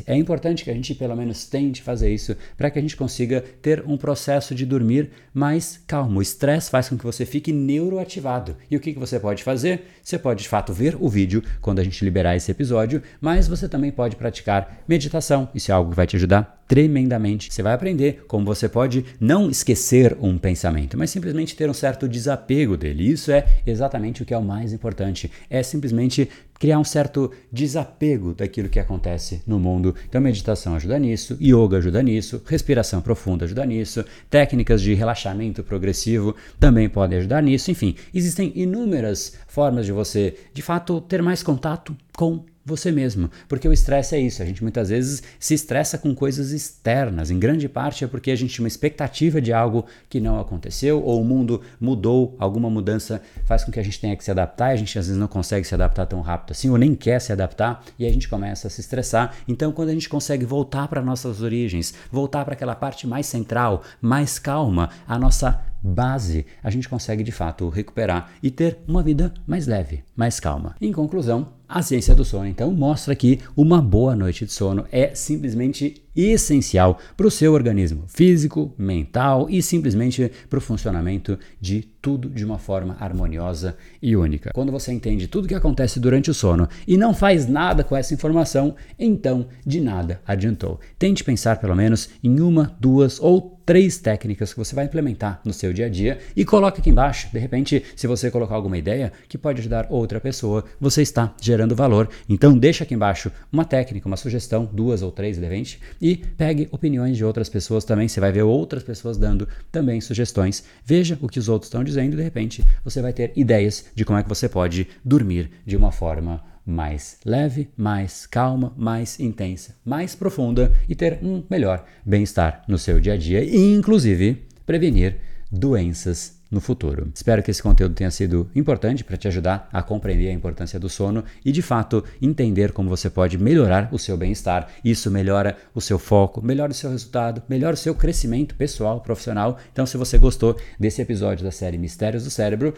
É 0.06 0.16
importante 0.16 0.62
que 0.62 0.70
a 0.70 0.74
gente 0.74 0.94
pelo 0.94 1.16
menos 1.16 1.46
tente 1.46 1.82
fazer 1.82 2.12
isso 2.12 2.36
para 2.56 2.70
que 2.70 2.78
a 2.78 2.82
gente 2.82 2.96
consiga 2.96 3.42
ter 3.60 3.82
um 3.86 3.96
processo 3.96 4.54
de 4.54 4.64
dormir 4.64 5.10
mais 5.34 5.80
calmo. 5.86 6.20
O 6.20 6.22
estresse 6.22 6.70
faz 6.70 6.88
com 6.88 6.96
que 6.96 7.04
você 7.04 7.26
fique 7.26 7.52
neuroativado. 7.52 8.56
E 8.70 8.76
o 8.76 8.80
que, 8.80 8.92
que 8.92 8.98
você 8.98 9.18
pode 9.18 9.42
fazer? 9.42 9.82
Você 10.02 10.18
pode 10.18 10.42
de 10.42 10.48
fato 10.48 10.72
ver 10.72 10.96
o 11.00 11.08
vídeo 11.08 11.42
quando 11.60 11.80
a 11.80 11.84
gente 11.84 12.04
liberar 12.04 12.36
esse 12.36 12.50
episódio, 12.50 13.02
mas 13.20 13.48
você 13.48 13.68
também 13.68 13.90
pode 13.90 14.16
praticar 14.16 14.82
meditação. 14.86 15.48
Isso 15.54 15.70
é 15.70 15.74
algo 15.74 15.90
que 15.90 15.96
vai 15.96 16.06
te 16.06 16.16
ajudar 16.16 16.62
tremendamente. 16.72 17.52
Você 17.52 17.62
vai 17.62 17.74
aprender 17.74 18.24
como 18.26 18.46
você 18.46 18.68
pode 18.68 19.04
não 19.20 19.50
esquecer 19.50 20.16
um 20.20 20.38
pensamento, 20.38 20.96
mas 20.96 21.10
simplesmente 21.10 21.54
ter 21.54 21.68
um 21.68 21.74
certo 21.74 22.08
desapego 22.08 22.76
dele. 22.76 23.10
Isso 23.10 23.30
é 23.30 23.46
exatamente 23.66 24.22
o 24.22 24.24
que 24.24 24.32
é 24.32 24.38
o 24.38 24.42
mais 24.42 24.72
importante. 24.72 25.30
É 25.50 25.62
simplesmente 25.62 26.30
criar 26.62 26.78
um 26.78 26.84
certo 26.84 27.32
desapego 27.50 28.34
daquilo 28.34 28.68
que 28.68 28.78
acontece 28.78 29.42
no 29.44 29.58
mundo. 29.58 29.96
Então, 30.08 30.20
meditação 30.20 30.76
ajuda 30.76 30.96
nisso, 30.96 31.36
yoga 31.42 31.78
ajuda 31.78 32.00
nisso, 32.00 32.40
respiração 32.46 33.00
profunda 33.00 33.46
ajuda 33.46 33.66
nisso, 33.66 34.04
técnicas 34.30 34.80
de 34.80 34.94
relaxamento 34.94 35.64
progressivo 35.64 36.36
também 36.60 36.88
podem 36.88 37.18
ajudar 37.18 37.42
nisso. 37.42 37.72
Enfim, 37.72 37.96
existem 38.14 38.52
inúmeras 38.54 39.32
formas 39.52 39.84
de 39.84 39.92
você, 39.92 40.34
de 40.54 40.62
fato, 40.62 40.98
ter 41.02 41.20
mais 41.20 41.42
contato 41.42 41.94
com 42.16 42.42
você 42.64 42.90
mesmo. 42.90 43.30
Porque 43.46 43.68
o 43.68 43.72
estresse 43.72 44.14
é 44.14 44.18
isso, 44.18 44.42
a 44.42 44.46
gente 44.46 44.62
muitas 44.62 44.88
vezes 44.88 45.22
se 45.38 45.52
estressa 45.52 45.98
com 45.98 46.14
coisas 46.14 46.52
externas. 46.52 47.30
Em 47.30 47.38
grande 47.38 47.68
parte 47.68 48.02
é 48.02 48.06
porque 48.06 48.30
a 48.30 48.34
gente 48.34 48.54
tinha 48.54 48.62
uma 48.62 48.68
expectativa 48.68 49.42
de 49.42 49.52
algo 49.52 49.84
que 50.08 50.20
não 50.20 50.40
aconteceu, 50.40 51.02
ou 51.02 51.20
o 51.20 51.24
mundo 51.24 51.60
mudou, 51.78 52.34
alguma 52.38 52.70
mudança 52.70 53.20
faz 53.44 53.62
com 53.62 53.70
que 53.70 53.78
a 53.78 53.82
gente 53.82 54.00
tenha 54.00 54.16
que 54.16 54.24
se 54.24 54.30
adaptar, 54.30 54.70
e 54.70 54.72
a 54.72 54.76
gente 54.76 54.98
às 54.98 55.06
vezes 55.06 55.20
não 55.20 55.28
consegue 55.28 55.66
se 55.66 55.74
adaptar 55.74 56.06
tão 56.06 56.22
rápido 56.22 56.52
assim, 56.52 56.70
ou 56.70 56.78
nem 56.78 56.94
quer 56.94 57.20
se 57.20 57.30
adaptar, 57.30 57.84
e 57.98 58.06
a 58.06 58.10
gente 58.10 58.30
começa 58.30 58.68
a 58.68 58.70
se 58.70 58.80
estressar. 58.80 59.34
Então, 59.46 59.70
quando 59.70 59.90
a 59.90 59.92
gente 59.92 60.08
consegue 60.08 60.46
voltar 60.46 60.88
para 60.88 61.02
nossas 61.02 61.42
origens, 61.42 61.92
voltar 62.10 62.42
para 62.46 62.54
aquela 62.54 62.74
parte 62.74 63.06
mais 63.06 63.26
central, 63.26 63.82
mais 64.00 64.38
calma, 64.38 64.88
a 65.06 65.18
nossa 65.18 65.71
base, 65.82 66.46
a 66.62 66.70
gente 66.70 66.88
consegue 66.88 67.22
de 67.22 67.32
fato 67.32 67.68
recuperar 67.68 68.32
e 68.42 68.50
ter 68.50 68.78
uma 68.86 69.02
vida 69.02 69.32
mais 69.46 69.66
leve, 69.66 70.04
mais 70.14 70.38
calma. 70.38 70.76
Em 70.80 70.92
conclusão, 70.92 71.48
a 71.68 71.80
ciência 71.80 72.14
do 72.14 72.22
sono, 72.22 72.46
então, 72.46 72.70
mostra 72.70 73.16
que 73.16 73.40
uma 73.56 73.80
boa 73.80 74.14
noite 74.14 74.44
de 74.44 74.52
sono 74.52 74.84
é 74.92 75.14
simplesmente 75.14 76.02
essencial 76.14 76.98
para 77.16 77.26
o 77.26 77.30
seu 77.30 77.54
organismo 77.54 78.04
físico, 78.06 78.74
mental 78.76 79.46
e 79.48 79.62
simplesmente 79.62 80.30
para 80.50 80.58
o 80.58 80.60
funcionamento 80.60 81.38
de 81.58 81.80
tudo 81.80 82.28
de 82.28 82.44
uma 82.44 82.58
forma 82.58 82.94
harmoniosa 83.00 83.74
e 84.02 84.14
única. 84.14 84.50
Quando 84.52 84.70
você 84.70 84.92
entende 84.92 85.26
tudo 85.26 85.46
o 85.46 85.48
que 85.48 85.54
acontece 85.54 85.98
durante 85.98 86.30
o 86.30 86.34
sono 86.34 86.68
e 86.86 86.98
não 86.98 87.14
faz 87.14 87.48
nada 87.48 87.82
com 87.82 87.96
essa 87.96 88.12
informação, 88.12 88.74
então 88.98 89.46
de 89.64 89.80
nada 89.80 90.20
adiantou. 90.26 90.78
Tente 90.98 91.24
pensar 91.24 91.58
pelo 91.58 91.74
menos 91.74 92.10
em 92.22 92.38
uma, 92.40 92.76
duas 92.78 93.18
ou 93.18 93.40
três 93.72 93.96
técnicas 93.96 94.52
que 94.52 94.58
você 94.58 94.74
vai 94.74 94.84
implementar 94.84 95.40
no 95.46 95.50
seu 95.50 95.72
dia 95.72 95.86
a 95.86 95.88
dia 95.88 96.18
e 96.36 96.44
coloque 96.44 96.82
aqui 96.82 96.90
embaixo. 96.90 97.28
De 97.32 97.38
repente, 97.38 97.82
se 97.96 98.06
você 98.06 98.30
colocar 98.30 98.54
alguma 98.54 98.76
ideia 98.76 99.10
que 99.26 99.38
pode 99.38 99.60
ajudar 99.60 99.86
outra 99.88 100.20
pessoa, 100.20 100.62
você 100.78 101.00
está 101.00 101.34
gerando 101.40 101.74
valor. 101.74 102.06
Então 102.28 102.58
deixa 102.58 102.84
aqui 102.84 102.92
embaixo 102.92 103.32
uma 103.50 103.64
técnica, 103.64 104.06
uma 104.06 104.18
sugestão, 104.18 104.68
duas 104.70 105.00
ou 105.00 105.10
três 105.10 105.38
de 105.38 105.42
repente, 105.42 105.80
e 105.98 106.16
pegue 106.16 106.68
opiniões 106.70 107.16
de 107.16 107.24
outras 107.24 107.48
pessoas 107.48 107.82
também. 107.82 108.08
Você 108.08 108.20
vai 108.20 108.30
ver 108.30 108.42
outras 108.42 108.82
pessoas 108.82 109.16
dando 109.16 109.48
também 109.70 110.02
sugestões. 110.02 110.64
Veja 110.84 111.18
o 111.22 111.26
que 111.26 111.38
os 111.38 111.48
outros 111.48 111.68
estão 111.68 111.82
dizendo 111.82 112.14
de 112.14 112.22
repente 112.22 112.62
você 112.84 113.00
vai 113.00 113.14
ter 113.14 113.32
ideias 113.34 113.86
de 113.94 114.04
como 114.04 114.18
é 114.18 114.22
que 114.22 114.28
você 114.28 114.50
pode 114.50 114.86
dormir 115.02 115.50
de 115.64 115.78
uma 115.78 115.90
forma 115.90 116.51
mais 116.64 117.18
leve, 117.24 117.68
mais 117.76 118.26
calma, 118.26 118.72
mais 118.76 119.18
intensa, 119.18 119.74
mais 119.84 120.14
profunda 120.14 120.72
e 120.88 120.94
ter 120.94 121.18
um 121.22 121.42
melhor 121.50 121.84
bem-estar 122.04 122.62
no 122.68 122.78
seu 122.78 123.00
dia 123.00 123.14
a 123.14 123.16
dia 123.16 123.42
e, 123.42 123.74
inclusive, 123.74 124.46
prevenir 124.64 125.18
doenças 125.50 126.40
no 126.52 126.60
futuro. 126.60 127.10
Espero 127.14 127.42
que 127.42 127.50
esse 127.50 127.62
conteúdo 127.62 127.94
tenha 127.94 128.10
sido 128.10 128.50
importante 128.54 129.02
para 129.02 129.16
te 129.16 129.26
ajudar 129.26 129.70
a 129.72 129.82
compreender 129.82 130.28
a 130.28 130.32
importância 130.32 130.78
do 130.78 130.88
sono 130.88 131.24
e, 131.42 131.50
de 131.50 131.62
fato, 131.62 132.04
entender 132.20 132.72
como 132.72 132.90
você 132.90 133.08
pode 133.08 133.38
melhorar 133.38 133.88
o 133.90 133.98
seu 133.98 134.18
bem-estar. 134.18 134.68
Isso 134.84 135.10
melhora 135.10 135.56
o 135.74 135.80
seu 135.80 135.98
foco, 135.98 136.44
melhora 136.44 136.70
o 136.70 136.74
seu 136.74 136.90
resultado, 136.90 137.42
melhora 137.48 137.72
o 137.72 137.78
seu 137.78 137.94
crescimento 137.94 138.54
pessoal, 138.54 139.00
profissional. 139.00 139.58
Então, 139.72 139.86
se 139.86 139.96
você 139.96 140.18
gostou 140.18 140.54
desse 140.78 141.00
episódio 141.00 141.42
da 141.42 141.50
série 141.50 141.78
Mistérios 141.78 142.24
do 142.24 142.30
Cérebro, 142.30 142.74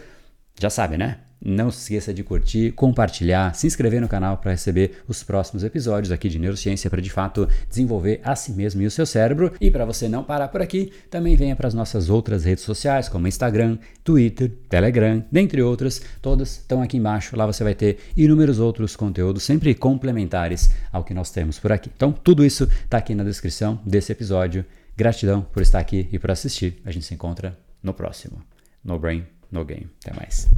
já 0.58 0.70
sabe, 0.70 0.96
né? 0.96 1.18
Não 1.46 1.70
se 1.70 1.82
esqueça 1.82 2.14
de 2.14 2.24
curtir, 2.24 2.72
compartilhar, 2.72 3.54
se 3.54 3.66
inscrever 3.66 4.00
no 4.00 4.08
canal 4.08 4.38
para 4.38 4.52
receber 4.52 5.02
os 5.06 5.22
próximos 5.22 5.62
episódios 5.62 6.10
aqui 6.10 6.26
de 6.30 6.38
Neurociência 6.38 6.88
para 6.88 7.02
de 7.02 7.10
fato 7.10 7.46
desenvolver 7.68 8.18
a 8.24 8.34
si 8.34 8.52
mesmo 8.52 8.80
e 8.80 8.86
o 8.86 8.90
seu 8.90 9.04
cérebro. 9.04 9.52
E 9.60 9.70
para 9.70 9.84
você 9.84 10.08
não 10.08 10.24
parar 10.24 10.48
por 10.48 10.62
aqui, 10.62 10.90
também 11.10 11.36
venha 11.36 11.54
para 11.54 11.68
as 11.68 11.74
nossas 11.74 12.08
outras 12.08 12.44
redes 12.44 12.64
sociais, 12.64 13.10
como 13.10 13.28
Instagram, 13.28 13.76
Twitter, 14.02 14.50
Telegram, 14.70 15.22
dentre 15.30 15.60
outras. 15.60 16.00
Todas 16.22 16.52
estão 16.52 16.80
aqui 16.80 16.96
embaixo. 16.96 17.36
Lá 17.36 17.44
você 17.44 17.62
vai 17.62 17.74
ter 17.74 17.98
inúmeros 18.16 18.58
outros 18.58 18.96
conteúdos, 18.96 19.42
sempre 19.42 19.74
complementares 19.74 20.70
ao 20.90 21.04
que 21.04 21.12
nós 21.12 21.30
temos 21.30 21.58
por 21.58 21.72
aqui. 21.72 21.90
Então, 21.94 22.10
tudo 22.10 22.42
isso 22.42 22.64
está 22.64 22.96
aqui 22.96 23.14
na 23.14 23.22
descrição 23.22 23.78
desse 23.84 24.10
episódio. 24.10 24.64
Gratidão 24.96 25.42
por 25.42 25.60
estar 25.62 25.80
aqui 25.80 26.08
e 26.10 26.18
por 26.18 26.30
assistir. 26.30 26.80
A 26.86 26.90
gente 26.90 27.04
se 27.04 27.12
encontra 27.12 27.58
no 27.82 27.92
próximo. 27.92 28.42
No 28.82 28.98
Brain, 28.98 29.26
no 29.52 29.64
game. 29.64 29.88
Até 30.04 30.14
mais. 30.16 30.48